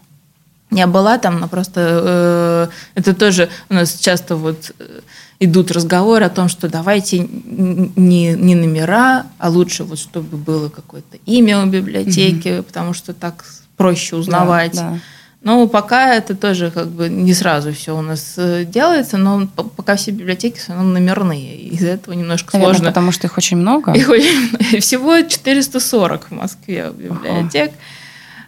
[0.72, 5.00] Я была там, но просто э, это тоже у нас часто вот э,
[5.40, 11.18] идут разговоры о том, что давайте не, не номера, а лучше вот чтобы было какое-то
[11.26, 12.64] имя у библиотеки, угу.
[12.64, 13.46] потому что так
[13.78, 14.76] проще узнавать.
[14.76, 15.00] Да, да.
[15.42, 19.96] Но пока это тоже как бы не сразу все у нас э, делается, но пока
[19.96, 21.56] все библиотеки все равно номерные.
[21.70, 22.90] Из-за этого немножко Наверное, сложно.
[22.92, 23.94] потому что их очень много?
[23.94, 27.72] Их очень, всего 440 в Москве библиотек.
[27.72, 27.80] Ага.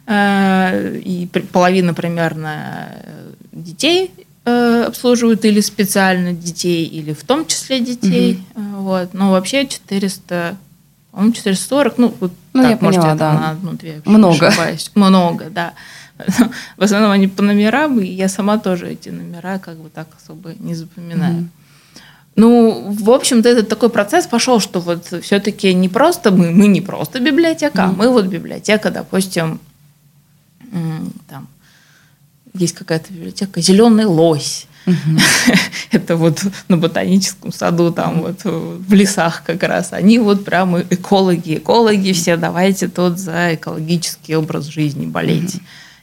[0.08, 4.12] Э, и половина примерно э, детей
[4.45, 8.43] э, обслуживают или специально детей, или в том числе детей.
[8.56, 8.82] Угу.
[8.82, 9.14] Вот.
[9.14, 10.58] Но вообще 400,
[11.12, 13.34] по-моему, 440, ну, вот ну так, я может, поняла, да.
[13.34, 14.02] на одну-две.
[14.06, 14.47] Много.
[14.47, 14.91] Ошибаюсь.
[14.95, 15.74] Много, да.
[16.78, 20.54] В основном они по номерам, и я сама тоже эти номера как бы так особо
[20.60, 21.38] не запоминаю.
[21.38, 21.47] Угу.
[22.36, 26.80] Ну, в общем-то, этот такой процесс пошел, что вот все-таки не просто мы, мы не
[26.80, 27.84] просто библиотека, mm.
[27.84, 29.60] а мы вот библиотека, допустим,
[31.28, 31.47] там,
[32.53, 34.67] есть какая-то библиотека «Зеленый лось».
[35.91, 39.93] Это вот на ботаническом саду, там вот в лесах как раз.
[39.93, 41.57] Они вот прямо экологи.
[41.57, 45.59] Экологи все, давайте тут за экологический образ жизни болеть.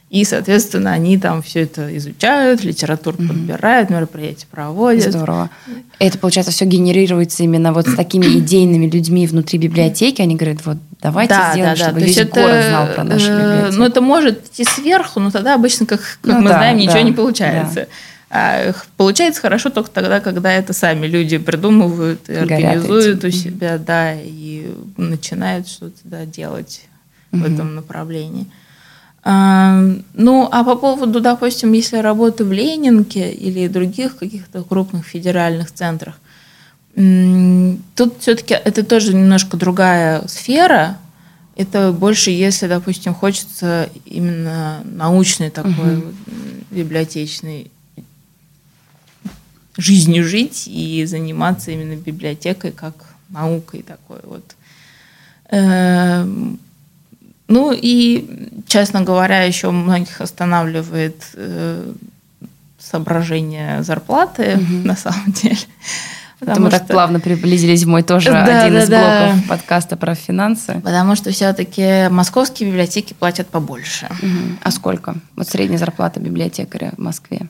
[0.09, 3.27] И, соответственно, они там все это изучают, литературу mm-hmm.
[3.27, 5.13] подбирают, мероприятия проводят.
[5.13, 5.51] Здорово.
[5.99, 10.21] Это, получается, все генерируется именно вот с такими идейными людьми внутри библиотеки.
[10.21, 11.85] Они говорят, вот давайте да, сделаем, да, да.
[11.85, 13.77] чтобы То весь это, город знал про нашу э, библиотеку.
[13.77, 16.93] Ну, это может идти сверху, но тогда обычно, как, как ну, мы да, знаем, ничего
[16.93, 17.75] да, не получается.
[17.75, 17.87] Да.
[18.31, 23.29] А получается хорошо только тогда, когда это сами люди придумывают и Горят организуют этим.
[23.29, 26.81] у себя, да, и начинают что-то да, делать
[27.31, 27.41] угу.
[27.41, 28.47] в этом направлении.
[29.23, 36.15] Ну, а по поводу, допустим, если работы в Ленинке или других каких-то крупных федеральных центрах,
[36.95, 40.97] тут все-таки это тоже немножко другая сфера.
[41.55, 46.13] Это больше, если, допустим, хочется именно научной такой угу.
[46.71, 47.69] библиотечной
[49.75, 52.93] жизнью жить и заниматься именно библиотекой как
[53.29, 54.55] наукой такой вот.
[57.49, 61.93] Ну и, честно говоря, еще многих останавливает э,
[62.77, 64.87] соображение зарплаты угу.
[64.87, 65.57] на самом деле.
[66.39, 66.79] Потому Мы что...
[66.79, 69.49] так плавно приблизились в мой тоже да, один да, из блоков да.
[69.49, 70.79] подкаста про финансы.
[70.83, 74.05] Потому что все-таки московские библиотеки платят побольше.
[74.05, 74.59] Угу.
[74.61, 75.15] А сколько?
[75.35, 77.49] Вот средняя зарплата библиотекаря в Москве?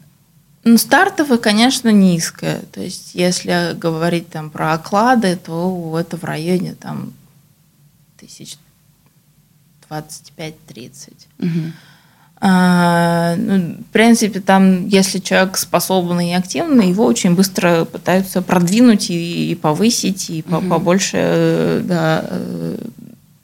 [0.63, 2.61] Ну, стартовая, конечно, низкая.
[2.71, 7.13] То есть, если говорить там про оклады, то это в районе там
[8.17, 8.57] тысяч
[9.89, 11.11] 25-30.
[11.39, 11.49] Угу.
[12.41, 19.09] А, ну, в принципе, там, если человек способный и активный, его очень быстро пытаются продвинуть
[19.09, 20.61] и, и повысить, и угу.
[20.69, 22.77] побольше, да, э,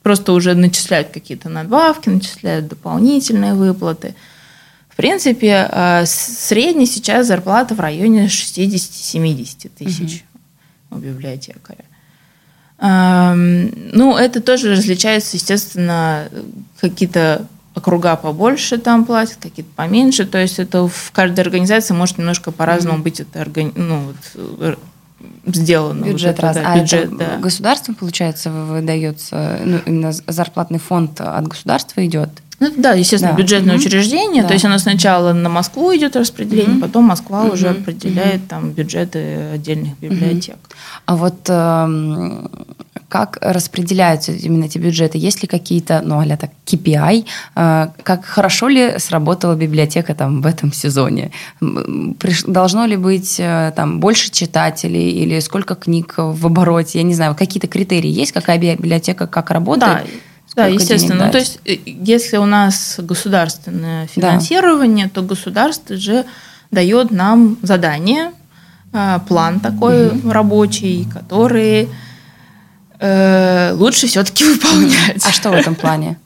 [0.02, 4.14] просто уже начисляют какие-то надбавки, начисляют дополнительные выплаты.
[4.88, 10.24] В принципе, а, средняя сейчас зарплата в районе 60-70 тысяч
[10.90, 10.98] угу.
[10.98, 11.84] у библиотекаря.
[12.78, 16.28] Ну, это тоже различается, естественно,
[16.80, 20.26] какие-то округа побольше там платят, какие-то поменьше.
[20.26, 23.02] То есть это в каждой организации может немножко по-разному mm-hmm.
[23.02, 23.72] быть это органи...
[23.76, 24.16] ну, вот,
[24.60, 24.74] э,
[25.46, 26.04] сделано.
[26.04, 26.56] Бюджет вот раз.
[26.56, 27.36] Да, а бюджет, это да.
[27.38, 32.30] государством, получается, выдается, ну, именно зарплатный фонд от государства идет?
[32.58, 33.38] Ну, да, естественно, да.
[33.38, 33.84] бюджетное угу.
[33.84, 34.42] учреждение.
[34.42, 34.48] Да.
[34.48, 36.82] То есть оно сначала на Москву идет распределение, угу.
[36.82, 37.54] потом Москва угу.
[37.54, 38.48] уже определяет угу.
[38.48, 40.56] там бюджеты отдельных библиотек.
[40.56, 40.74] Угу.
[41.06, 42.48] А вот э,
[43.08, 45.18] как распределяются именно эти бюджеты?
[45.18, 47.26] Есть ли какие-то, ну, а так, KPI?
[47.56, 51.32] Э, как хорошо ли сработала библиотека там в этом сезоне?
[51.60, 56.98] Приш, должно ли быть э, там больше читателей или сколько книг в обороте?
[56.98, 58.32] Я не знаю, какие-то критерии есть?
[58.32, 60.04] Какая библиотека как работает?
[60.04, 60.10] Да.
[60.56, 61.26] Да, естественно.
[61.26, 65.12] Ну, то есть, э, если у нас государственное финансирование, да.
[65.12, 66.24] то государство же
[66.70, 68.32] дает нам задание,
[68.92, 70.30] э, план такой угу.
[70.30, 71.90] рабочий, который
[72.98, 75.24] э, лучше все-таки выполнять.
[75.24, 76.16] А что в этом плане?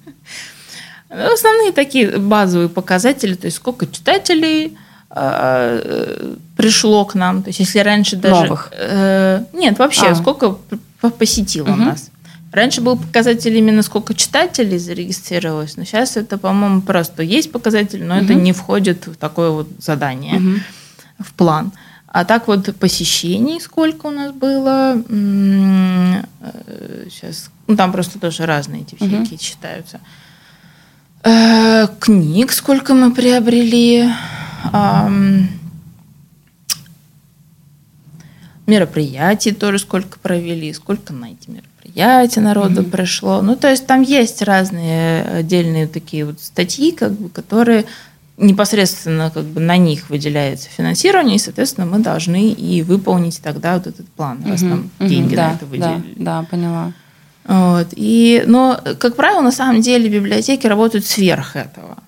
[1.08, 4.78] Ну, основные такие базовые показатели, то есть сколько читателей
[5.10, 8.42] э, пришло к нам, то есть если раньше даже...
[8.42, 8.70] Новых?
[8.72, 10.14] Э, нет, вообще, а.
[10.14, 10.56] сколько
[11.18, 11.82] посетило угу.
[11.82, 12.10] нас.
[12.52, 18.16] Раньше был показатель именно сколько читателей зарегистрировалось, но сейчас это, по-моему, просто есть показатель, но
[18.16, 18.24] угу.
[18.24, 20.58] это не входит в такое вот задание, угу.
[21.20, 21.72] в план.
[22.08, 25.00] А так вот посещений сколько у нас было,
[27.08, 29.38] сейчас, э, ну там просто тоже разные эти всякие угу.
[29.38, 30.00] считаются.
[31.22, 34.08] Э, книг сколько мы приобрели,
[38.66, 42.90] мероприятий тоже сколько провели, сколько на эти мероприятия мероприятий народу mm-hmm.
[42.90, 43.42] пришло.
[43.42, 47.84] Ну, то есть там есть разные отдельные такие вот статьи, как бы, которые
[48.36, 53.86] непосредственно как бы на них выделяется финансирование, и, соответственно, мы должны и выполнить тогда вот
[53.86, 55.08] этот план, раз нам mm-hmm.
[55.08, 56.14] деньги да, на это выделили.
[56.16, 56.92] Да, да, поняла.
[57.44, 57.88] Вот.
[57.92, 61.98] И, но, как правило, на самом деле библиотеки работают сверх этого.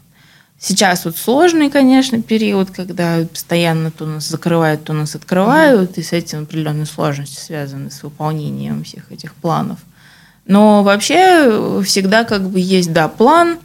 [0.64, 6.00] Сейчас вот сложный, конечно, период, когда постоянно то нас закрывают, то нас открывают, mm-hmm.
[6.00, 9.80] и с этим определенные сложности связаны с выполнением всех этих планов.
[10.46, 13.58] Но вообще всегда как бы есть, да, план,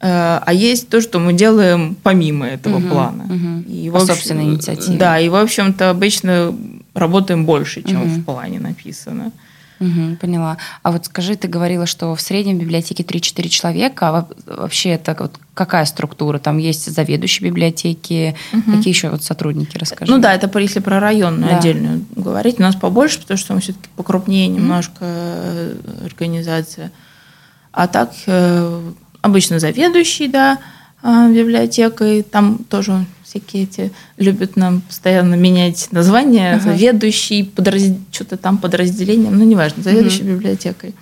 [0.00, 3.24] э, а есть то, что мы делаем помимо этого угу, плана.
[3.24, 3.64] Угу.
[3.66, 4.98] И, По общем, собственной инициативе.
[4.98, 6.54] Да, и, в общем-то, обычно
[6.92, 8.10] работаем больше, чем угу.
[8.10, 9.32] в плане написано.
[9.84, 10.56] Угу, поняла.
[10.82, 14.08] А вот скажи, ты говорила, что в среднем в библиотеке 3-4 человека.
[14.08, 16.38] А вообще это вот какая структура?
[16.38, 18.76] Там есть заведующие библиотеки, угу.
[18.76, 20.10] какие еще вот сотрудники, расскажи.
[20.10, 21.58] Ну да, это если про районную да.
[21.58, 22.58] отдельную говорить.
[22.58, 26.06] У нас побольше, потому что мы все-таки покрупнее немножко угу.
[26.06, 26.90] организация.
[27.72, 30.58] А так э, обычно заведующий, да,
[31.02, 32.22] а, библиотекой.
[32.22, 33.04] Там тоже
[33.34, 36.72] всякие эти любят нам постоянно менять названия, ага.
[36.72, 37.82] заведующий, подраз...
[38.12, 40.34] что-то там подразделением, ну, неважно, заведующий угу.
[40.34, 40.94] библиотекой.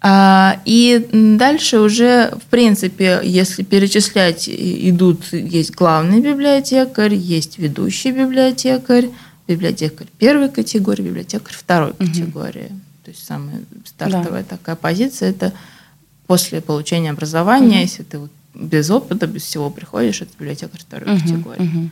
[0.00, 9.08] А, и дальше уже, в принципе, если перечислять, идут, есть главный библиотекарь, есть ведущий библиотекарь,
[9.48, 11.98] библиотекарь первой категории, библиотекарь второй угу.
[11.98, 12.70] категории.
[13.04, 14.56] То есть самая стартовая да.
[14.56, 15.52] такая позиция– это
[16.26, 17.82] после получения образования, угу.
[17.82, 21.60] если ты вот без опыта, без всего приходишь, это библиотекарь второй uh-huh, категории.
[21.60, 21.90] Uh-huh.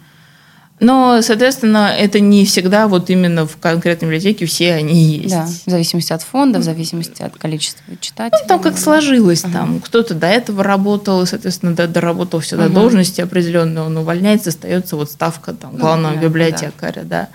[0.81, 5.33] Но, соответственно, это не всегда вот именно в конкретной библиотеке все они есть.
[5.33, 8.41] Да, в зависимости от фонда, в зависимости от количества читателей.
[8.43, 9.45] Ну, там как сложилось.
[9.45, 9.53] Ага.
[9.53, 12.75] Там кто-то до этого работал, соответственно, доработал все до ага.
[12.75, 17.03] должности определенной, он увольняется, остается вот ставка там, главного ну, да, библиотекаря.
[17.03, 17.05] Да.
[17.05, 17.29] Да.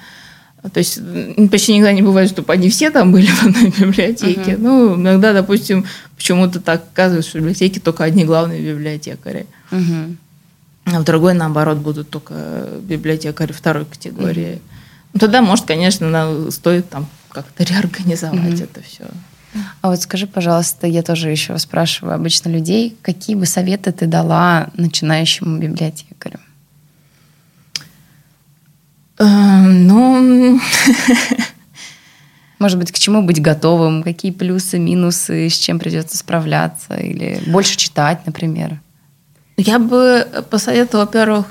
[0.73, 0.99] То есть
[1.51, 4.51] почти никогда не бывает, чтобы они все там были в одной библиотеке.
[4.51, 9.45] uh Ну, иногда, допустим, почему-то так оказывается, что в библиотеке только одни главные библиотекари.
[9.71, 10.15] uh
[10.85, 14.55] А в другой, наоборот, будут только библиотекари второй категории.
[14.55, 14.61] uh
[15.13, 19.05] Ну, тогда, может, конечно, стоит там как-то реорганизовать uh это все.
[19.81, 24.69] А вот скажи, пожалуйста, я тоже еще спрашиваю обычно людей, какие бы советы ты дала
[24.75, 26.39] начинающему библиотекарю?
[29.19, 30.59] Эм, ну,
[32.59, 37.77] может быть, к чему быть готовым, какие плюсы, минусы, с чем придется справляться, или больше
[37.77, 38.79] читать, например?
[39.57, 41.47] Я бы посоветовала, во-первых,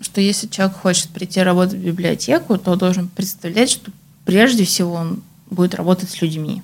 [0.00, 3.90] что если человек хочет прийти работать в библиотеку, то должен представлять, что
[4.26, 6.62] прежде всего он будет работать с людьми.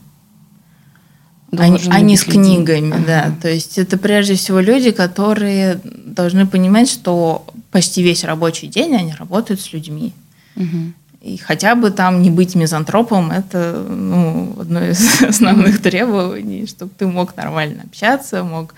[1.53, 3.05] а, а не с книгами, ага.
[3.07, 3.35] да.
[3.41, 9.15] То есть это прежде всего люди, которые должны понимать, что почти весь рабочий день они
[9.15, 10.13] работают с людьми.
[10.55, 10.93] Угу.
[11.23, 17.07] И хотя бы там не быть мизантропом, это ну, одно из основных требований, чтобы ты
[17.07, 18.75] мог нормально общаться, мог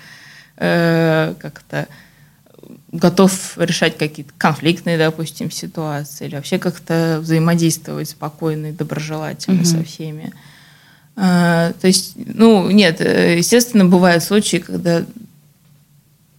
[0.56, 1.88] э, как-то
[2.92, 9.78] готов решать какие-то конфликтные, допустим, ситуации, или вообще как-то взаимодействовать спокойно и доброжелательно mm-hmm.
[9.78, 10.32] со всеми.
[11.16, 15.04] Э, то есть, ну, нет, э, естественно, бывают случаи, когда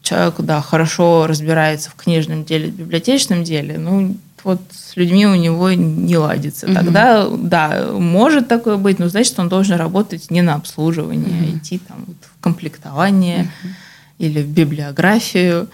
[0.06, 5.36] человек, да, хорошо разбирается в книжном деле, в библиотечном деле, ну, вот с людьми у
[5.36, 6.68] него не ладится.
[6.68, 6.76] Угу.
[6.76, 11.54] Тогда, да, может такое быть, но значит, он должен работать не на обслуживание, угу.
[11.54, 13.74] а идти там вот, в комплектование угу.
[14.20, 15.68] или в библиографию.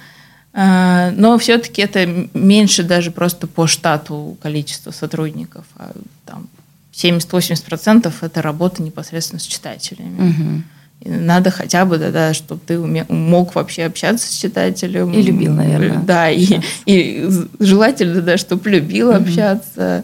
[0.53, 5.65] А, но все-таки это меньше даже просто по штату количества сотрудников.
[5.75, 5.91] А
[6.25, 6.47] там
[6.93, 10.29] 70-80% это работа непосредственно с читателями.
[10.29, 10.63] Угу.
[11.03, 15.11] Надо хотя бы, да, да чтобы ты мог вообще общаться с читателем.
[15.13, 15.99] И любил, наверное.
[15.99, 17.29] Да, и, и
[17.59, 19.17] желательно, да, чтобы любил угу.
[19.17, 20.03] общаться.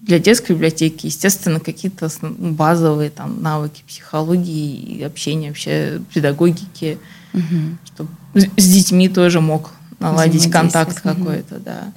[0.00, 6.98] Для детской библиотеки, естественно, какие-то базовые там навыки психологии и общения вообще, педагогики,
[7.34, 7.76] угу.
[7.84, 11.92] чтобы с детьми тоже мог наладить контакт какой-то, да.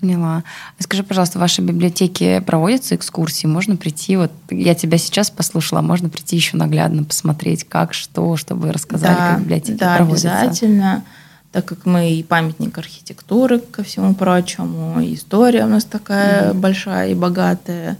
[0.00, 0.44] Поняла.
[0.78, 3.46] Скажи, пожалуйста, в вашей библиотеке проводятся экскурсии?
[3.46, 8.72] Можно прийти, вот я тебя сейчас послушала, можно прийти еще наглядно посмотреть, как, что, чтобы
[8.72, 10.40] рассказали, да, как библиотеки да, проводятся?
[10.40, 11.04] обязательно.
[11.52, 16.54] Так как мы и памятник архитектуры, ко всему прочему, и история у нас такая mm-hmm.
[16.54, 17.98] большая и богатая.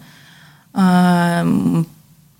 [0.72, 1.44] А,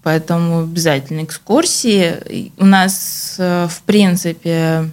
[0.02, 2.52] поэтому обязательно экскурсии.
[2.56, 4.90] У нас, э, в принципе,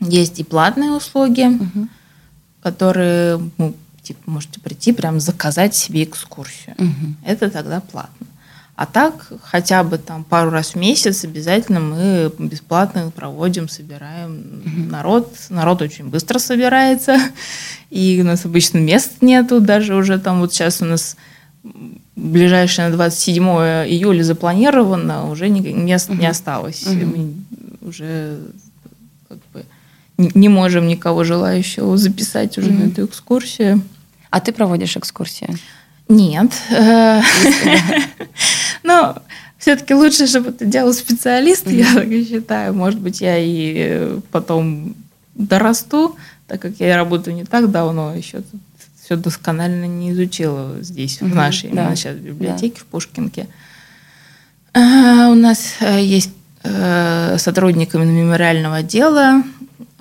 [0.00, 1.42] есть и платные услуги.
[1.42, 1.88] Mm-hmm
[2.64, 6.74] которые ну, типа, можете прийти, прям заказать себе экскурсию.
[6.78, 7.14] Угу.
[7.26, 8.26] Это тогда платно.
[8.74, 14.90] А так, хотя бы там пару раз в месяц обязательно мы бесплатно проводим, собираем угу.
[14.90, 15.32] народ.
[15.50, 17.18] Народ очень быстро собирается,
[17.90, 21.16] и у нас обычно мест нету, даже уже там вот сейчас у нас
[22.16, 26.18] ближайшее на 27 июля запланировано, уже мест угу.
[26.18, 26.86] не осталось.
[26.86, 26.94] Угу.
[26.94, 27.34] Мы
[27.82, 28.38] уже
[29.28, 29.64] как бы
[30.16, 32.84] не можем никого желающего записать уже mm-hmm.
[32.84, 33.82] на эту экскурсию.
[34.30, 35.48] А ты проводишь экскурсии?
[36.08, 36.50] Нет.
[38.82, 39.16] Но
[39.58, 42.74] все-таки лучше, чтобы это делал специалист, я так считаю.
[42.74, 44.94] Может быть, я и потом
[45.34, 48.42] дорасту, так как я работаю не так давно, еще
[49.02, 53.48] все досконально не изучила здесь, в нашей сейчас библиотеке, в Пушкинке.
[54.72, 59.42] А, у нас э, есть э, сотрудниками мемориального отдела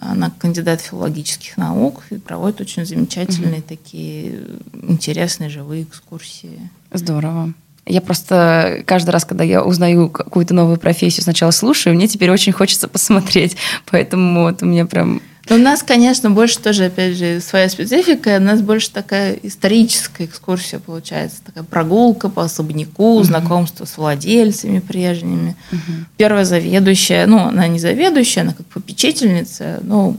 [0.09, 3.67] она кандидат филологических наук и проводит очень замечательные угу.
[3.67, 4.41] такие
[4.73, 6.69] интересные живые экскурсии.
[6.91, 7.53] Здорово.
[7.85, 12.53] Я просто каждый раз, когда я узнаю какую-то новую профессию, сначала слушаю, мне теперь очень
[12.53, 13.57] хочется посмотреть.
[13.91, 18.37] Поэтому вот у меня прям Но у нас, конечно, больше тоже, опять же, своя специфика.
[18.37, 21.43] У нас больше такая историческая экскурсия получается.
[21.45, 23.23] Такая прогулка по особняку, угу.
[23.23, 25.55] знакомство с владельцами прежними.
[25.71, 25.91] Угу.
[26.17, 30.17] Первая заведующая, ну, она не заведующая, она как попечительница, ну,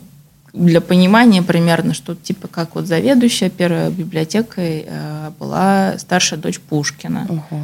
[0.52, 7.26] для понимания примерно, что типа как вот заведующая первой библиотекой э, была старшая дочь Пушкина,
[7.28, 7.60] угу.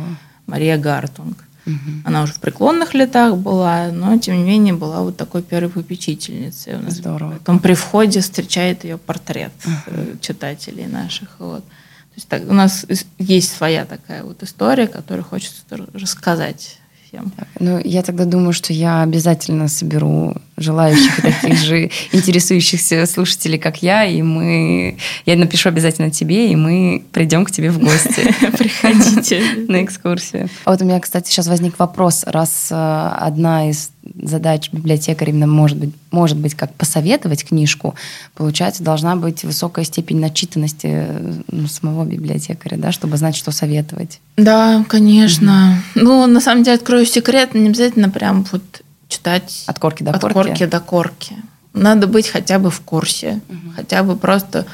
[0.46, 1.36] Мария Гартунг.
[1.66, 2.02] Угу.
[2.04, 6.76] Она уже в преклонных летах была, но тем не менее была вот такой первой попечительницей.
[6.76, 7.32] У нас Здорово.
[7.32, 10.18] Потом при входе встречает ее портрет угу.
[10.20, 11.36] читателей наших.
[11.38, 11.64] Вот.
[11.64, 12.86] То есть так, у нас
[13.18, 16.79] есть своя такая вот история, которую хочется рассказать
[17.10, 17.32] всем.
[17.58, 24.04] Ну, я тогда думаю, что я обязательно соберу желающих таких же интересующихся слушателей, как я,
[24.04, 24.96] и мы...
[25.26, 28.34] Я напишу обязательно тебе, и мы придем к тебе в гости.
[28.58, 29.42] Приходите.
[29.68, 30.48] На экскурсию.
[30.64, 33.90] А вот у меня, кстати, сейчас возник вопрос, раз э, одна из
[34.22, 37.94] задач библиотекаря именно может быть, может быть как посоветовать книжку,
[38.34, 41.06] получается, должна быть высокая степень начитанности
[41.50, 44.20] ну, самого библиотекаря, да, чтобы знать, что советовать.
[44.36, 45.82] Да, конечно.
[45.94, 46.04] Угу.
[46.04, 50.20] Ну, на самом деле, открою секрет, не обязательно прям вот читать от корки до от
[50.20, 50.34] корки.
[50.34, 51.36] корки до корки.
[51.72, 53.72] Надо быть хотя бы в курсе, угу.
[53.76, 54.66] хотя бы просто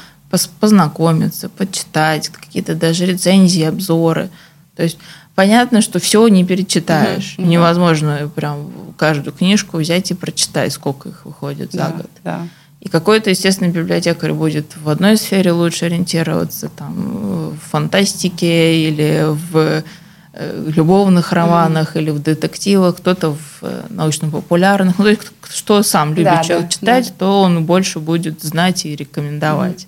[0.59, 4.29] познакомиться, почитать какие-то даже рецензии, обзоры.
[4.75, 4.97] То есть
[5.37, 7.35] понятно, что все не перечитаешь.
[7.37, 7.47] Угу.
[7.47, 12.09] Невозможно прям каждую книжку взять и прочитать, сколько их выходит да, за год.
[12.23, 12.47] Да.
[12.81, 19.83] И какой-то, естественно, библиотекарь будет в одной сфере лучше ориентироваться, там, в фантастике или в
[20.39, 22.01] Э, любовных романах mm-hmm.
[22.01, 24.99] или в детективах, кто-то в э, научно-популярных.
[24.99, 27.13] Ну, то есть, что сам любит да, да, читать, да.
[27.17, 29.87] то он больше будет знать и рекомендовать.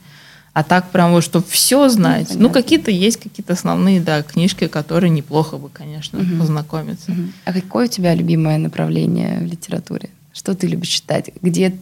[0.54, 2.30] А так прям вот, чтобы все знать.
[2.34, 6.40] Ну, ну какие-то есть какие-то основные, да, книжки, которые неплохо бы, конечно, mm-hmm.
[6.40, 7.12] познакомиться.
[7.12, 7.32] Mm-hmm.
[7.46, 10.10] А какое у тебя любимое направление в литературе?
[10.34, 11.32] Что ты любишь читать?
[11.42, 11.76] Где,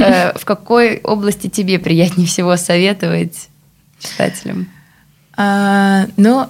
[0.00, 3.48] э, в какой области тебе приятнее всего советовать
[3.98, 4.68] читателям?
[5.36, 6.48] А, ну,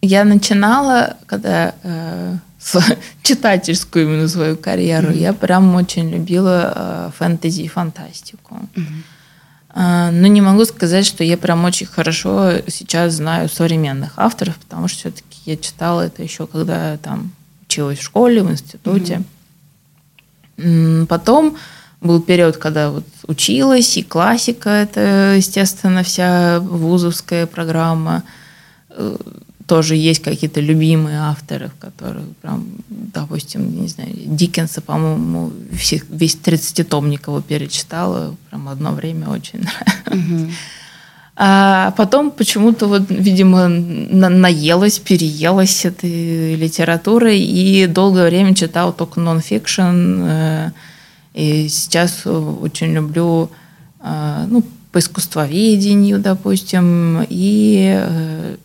[0.00, 2.36] я начинала, когда э,
[3.22, 5.20] читательскую именно свою карьеру, mm-hmm.
[5.20, 8.60] я прям очень любила э, фэнтези и фантастику.
[8.74, 9.02] Mm-hmm.
[9.74, 14.88] Э, но не могу сказать, что я прям очень хорошо сейчас знаю современных авторов, потому
[14.88, 17.32] что все-таки я читала это еще когда там
[17.66, 19.22] училась в школе, в институте.
[20.56, 21.06] Mm-hmm.
[21.06, 21.56] Потом
[22.00, 28.22] был период, когда вот училась, и классика, это, естественно, вся вузовская программа
[28.90, 29.16] э,
[29.68, 37.42] тоже есть какие-то любимые авторы, которые прям, допустим, не знаю, Диккенса, по-моему, весь 30-томник его
[37.42, 40.54] перечитала, прям одно время очень нравилось.
[41.40, 49.20] А потом почему-то вот, видимо, на наелась, переелась этой литературой и долгое время читала только
[49.20, 49.82] нон-фикшн.
[49.82, 50.70] Э,
[51.34, 53.50] и сейчас очень люблю
[54.00, 58.56] э, ну, по искусствоведению, допустим, и э,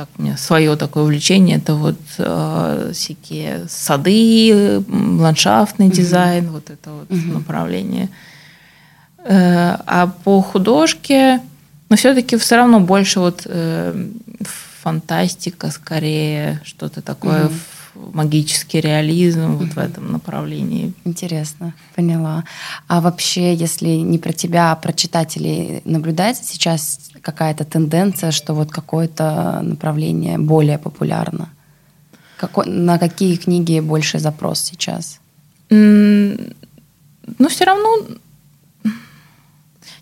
[0.00, 5.92] так, у меня свое такое увлечение, это вот э, всякие сады, ландшафтный mm-hmm.
[5.92, 7.34] дизайн, вот это вот mm-hmm.
[7.34, 8.08] направление.
[9.18, 11.42] Э, а по художке, но
[11.90, 14.08] ну, все-таки все равно больше вот э,
[14.82, 17.76] фантастика скорее, что-то такое mm-hmm
[18.12, 19.56] магический реализм mm-hmm.
[19.56, 20.92] вот в этом направлении.
[21.04, 22.44] Интересно, поняла.
[22.88, 28.70] А вообще, если не про тебя, а про читателей наблюдается сейчас какая-то тенденция, что вот
[28.70, 31.48] какое-то направление более популярно?
[32.36, 35.20] Какой, на какие книги больше запрос сейчас?
[35.68, 36.56] Mm,
[37.38, 38.06] ну, все равно...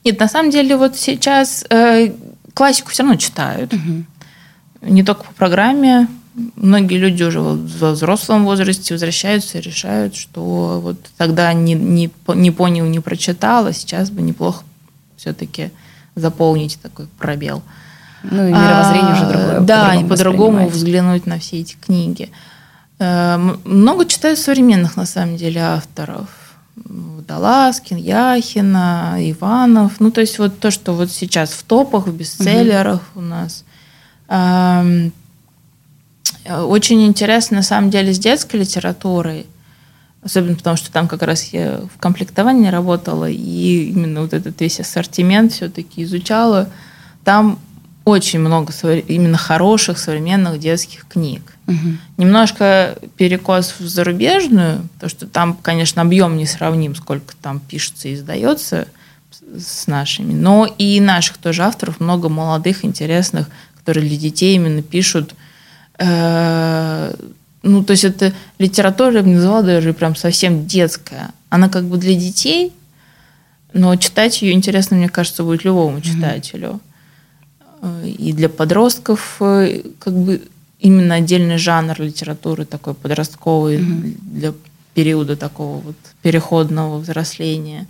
[0.04, 2.12] Нет, на самом деле вот сейчас э,
[2.54, 3.74] классику все равно читают.
[3.74, 4.04] Угу.
[4.82, 6.08] Не только по программе,
[6.56, 12.50] многие люди уже в взрослом возрасте возвращаются и решают, что вот тогда не, не, не
[12.50, 14.64] понял, не прочитал, а сейчас бы неплохо
[15.16, 15.70] все-таки
[16.18, 17.62] заполнить такой пробел.
[18.22, 19.60] Ну и мировоззрение а, уже другое.
[19.60, 22.30] Да, и по-другому взглянуть на все эти книги.
[22.98, 26.28] Э, много читаю современных, на самом деле, авторов.
[27.26, 30.00] Даласкин, Яхина, Иванов.
[30.00, 33.24] Ну, то есть вот то, что вот сейчас в топах, в бестселлерах угу.
[33.24, 33.64] у нас.
[34.28, 35.10] Э,
[36.46, 39.46] очень интересно, на самом деле, с детской литературой,
[40.22, 44.80] особенно потому, что там как раз я в комплектовании работала, и именно вот этот весь
[44.80, 46.68] ассортимент все-таки изучала.
[47.24, 47.58] Там
[48.04, 51.42] очень много именно хороших современных детских книг.
[51.66, 51.76] Угу.
[52.16, 58.14] Немножко перекос в зарубежную, потому что там, конечно, объем не сравним, сколько там пишется и
[58.14, 58.88] издается
[59.54, 65.34] с нашими, но и наших тоже авторов много молодых, интересных, которые для детей именно пишут
[65.98, 67.12] Э,
[67.62, 71.30] ну, то есть это литература, я бы назвала даже прям совсем детская.
[71.48, 72.72] Она как бы для детей,
[73.72, 76.80] Но читать ее интересно, мне кажется, будет любому читателю.
[77.82, 78.10] Mm-hmm.
[78.10, 80.42] И для подростков э, как бы
[80.80, 84.14] именно отдельный жанр литературы такой подростковый mm-hmm.
[84.22, 84.54] для
[84.94, 87.86] периода такого вот переходного взросления.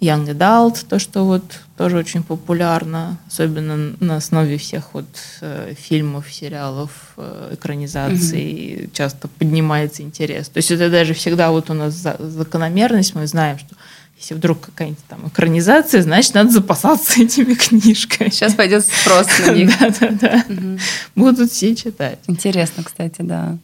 [0.00, 1.42] Young Adult, то, что вот
[1.76, 5.06] тоже очень популярно, особенно на основе всех вот
[5.42, 8.90] э, фильмов, сериалов, э, экранизаций, mm-hmm.
[8.94, 10.48] часто поднимается интерес.
[10.48, 13.76] То есть это даже всегда вот у нас за, закономерность, мы знаем, что
[14.18, 18.30] если вдруг какая-нибудь там экранизация, значит, надо запасаться этими книжками.
[18.30, 19.78] Сейчас пойдет спрос на них.
[19.80, 20.44] Да-да-да.
[21.14, 22.18] Будут все читать.
[22.26, 23.58] Интересно, кстати, да.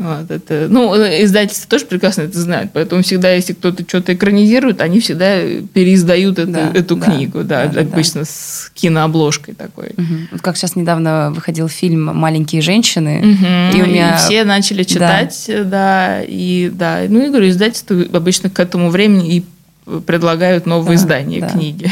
[0.00, 4.98] Вот, это, ну, издательства тоже прекрасно это знают, поэтому всегда, если кто-то что-то экранизирует, они
[4.98, 5.42] всегда
[5.74, 8.24] переиздают это, да, эту да, книгу, да, да обычно да.
[8.24, 9.90] с кинообложкой такой.
[9.98, 10.40] Угу.
[10.40, 13.78] Как сейчас недавно выходил фильм «Маленькие женщины», угу.
[13.78, 14.14] и у меня...
[14.14, 15.64] И все начали читать, да.
[15.64, 21.02] да, и да, ну, и говорю, издательства обычно к этому времени и предлагают новые да,
[21.02, 21.50] издания да.
[21.50, 21.90] книги.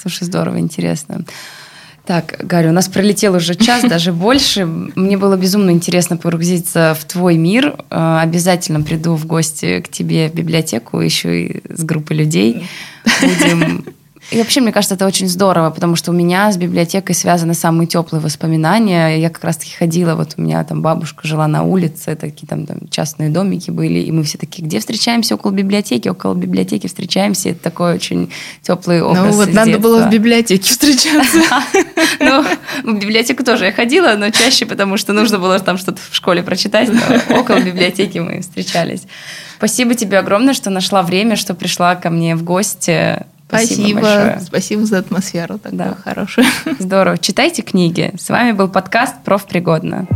[0.00, 1.24] Слушай, здорово, интересно.
[2.08, 4.64] Так, Галя, у нас пролетел уже час, даже больше.
[4.64, 7.76] Мне было безумно интересно погрузиться в твой мир.
[7.90, 12.66] Э, обязательно приду в гости к тебе в библиотеку, еще и с группой людей.
[13.20, 13.84] Будем
[14.30, 17.86] и вообще, мне кажется, это очень здорово, потому что у меня с библиотекой связаны самые
[17.86, 19.16] теплые воспоминания.
[19.16, 22.78] Я как раз-таки ходила, вот у меня там бабушка жила на улице, такие там, там
[22.90, 25.34] частные домики были, и мы все такие, где встречаемся?
[25.34, 27.50] Около библиотеки, около библиотеки встречаемся.
[27.50, 31.38] Это такой очень теплый образ Ну вот надо было в библиотеке встречаться.
[32.20, 32.44] Ну,
[32.82, 36.42] в библиотеку тоже я ходила, но чаще, потому что нужно было там что-то в школе
[36.42, 36.90] прочитать.
[37.30, 39.02] Около библиотеки мы встречались.
[39.56, 43.24] Спасибо тебе огромное, что нашла время, что пришла ко мне в гости.
[43.48, 44.40] Спасибо, спасибо большое.
[44.44, 45.96] Спасибо за атмосферу такую да.
[46.04, 46.46] хорошую.
[46.78, 47.16] Здорово.
[47.16, 48.12] Читайте книги.
[48.18, 50.06] С вами был подкаст «Профпригодно».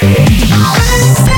[0.00, 1.33] пригодно.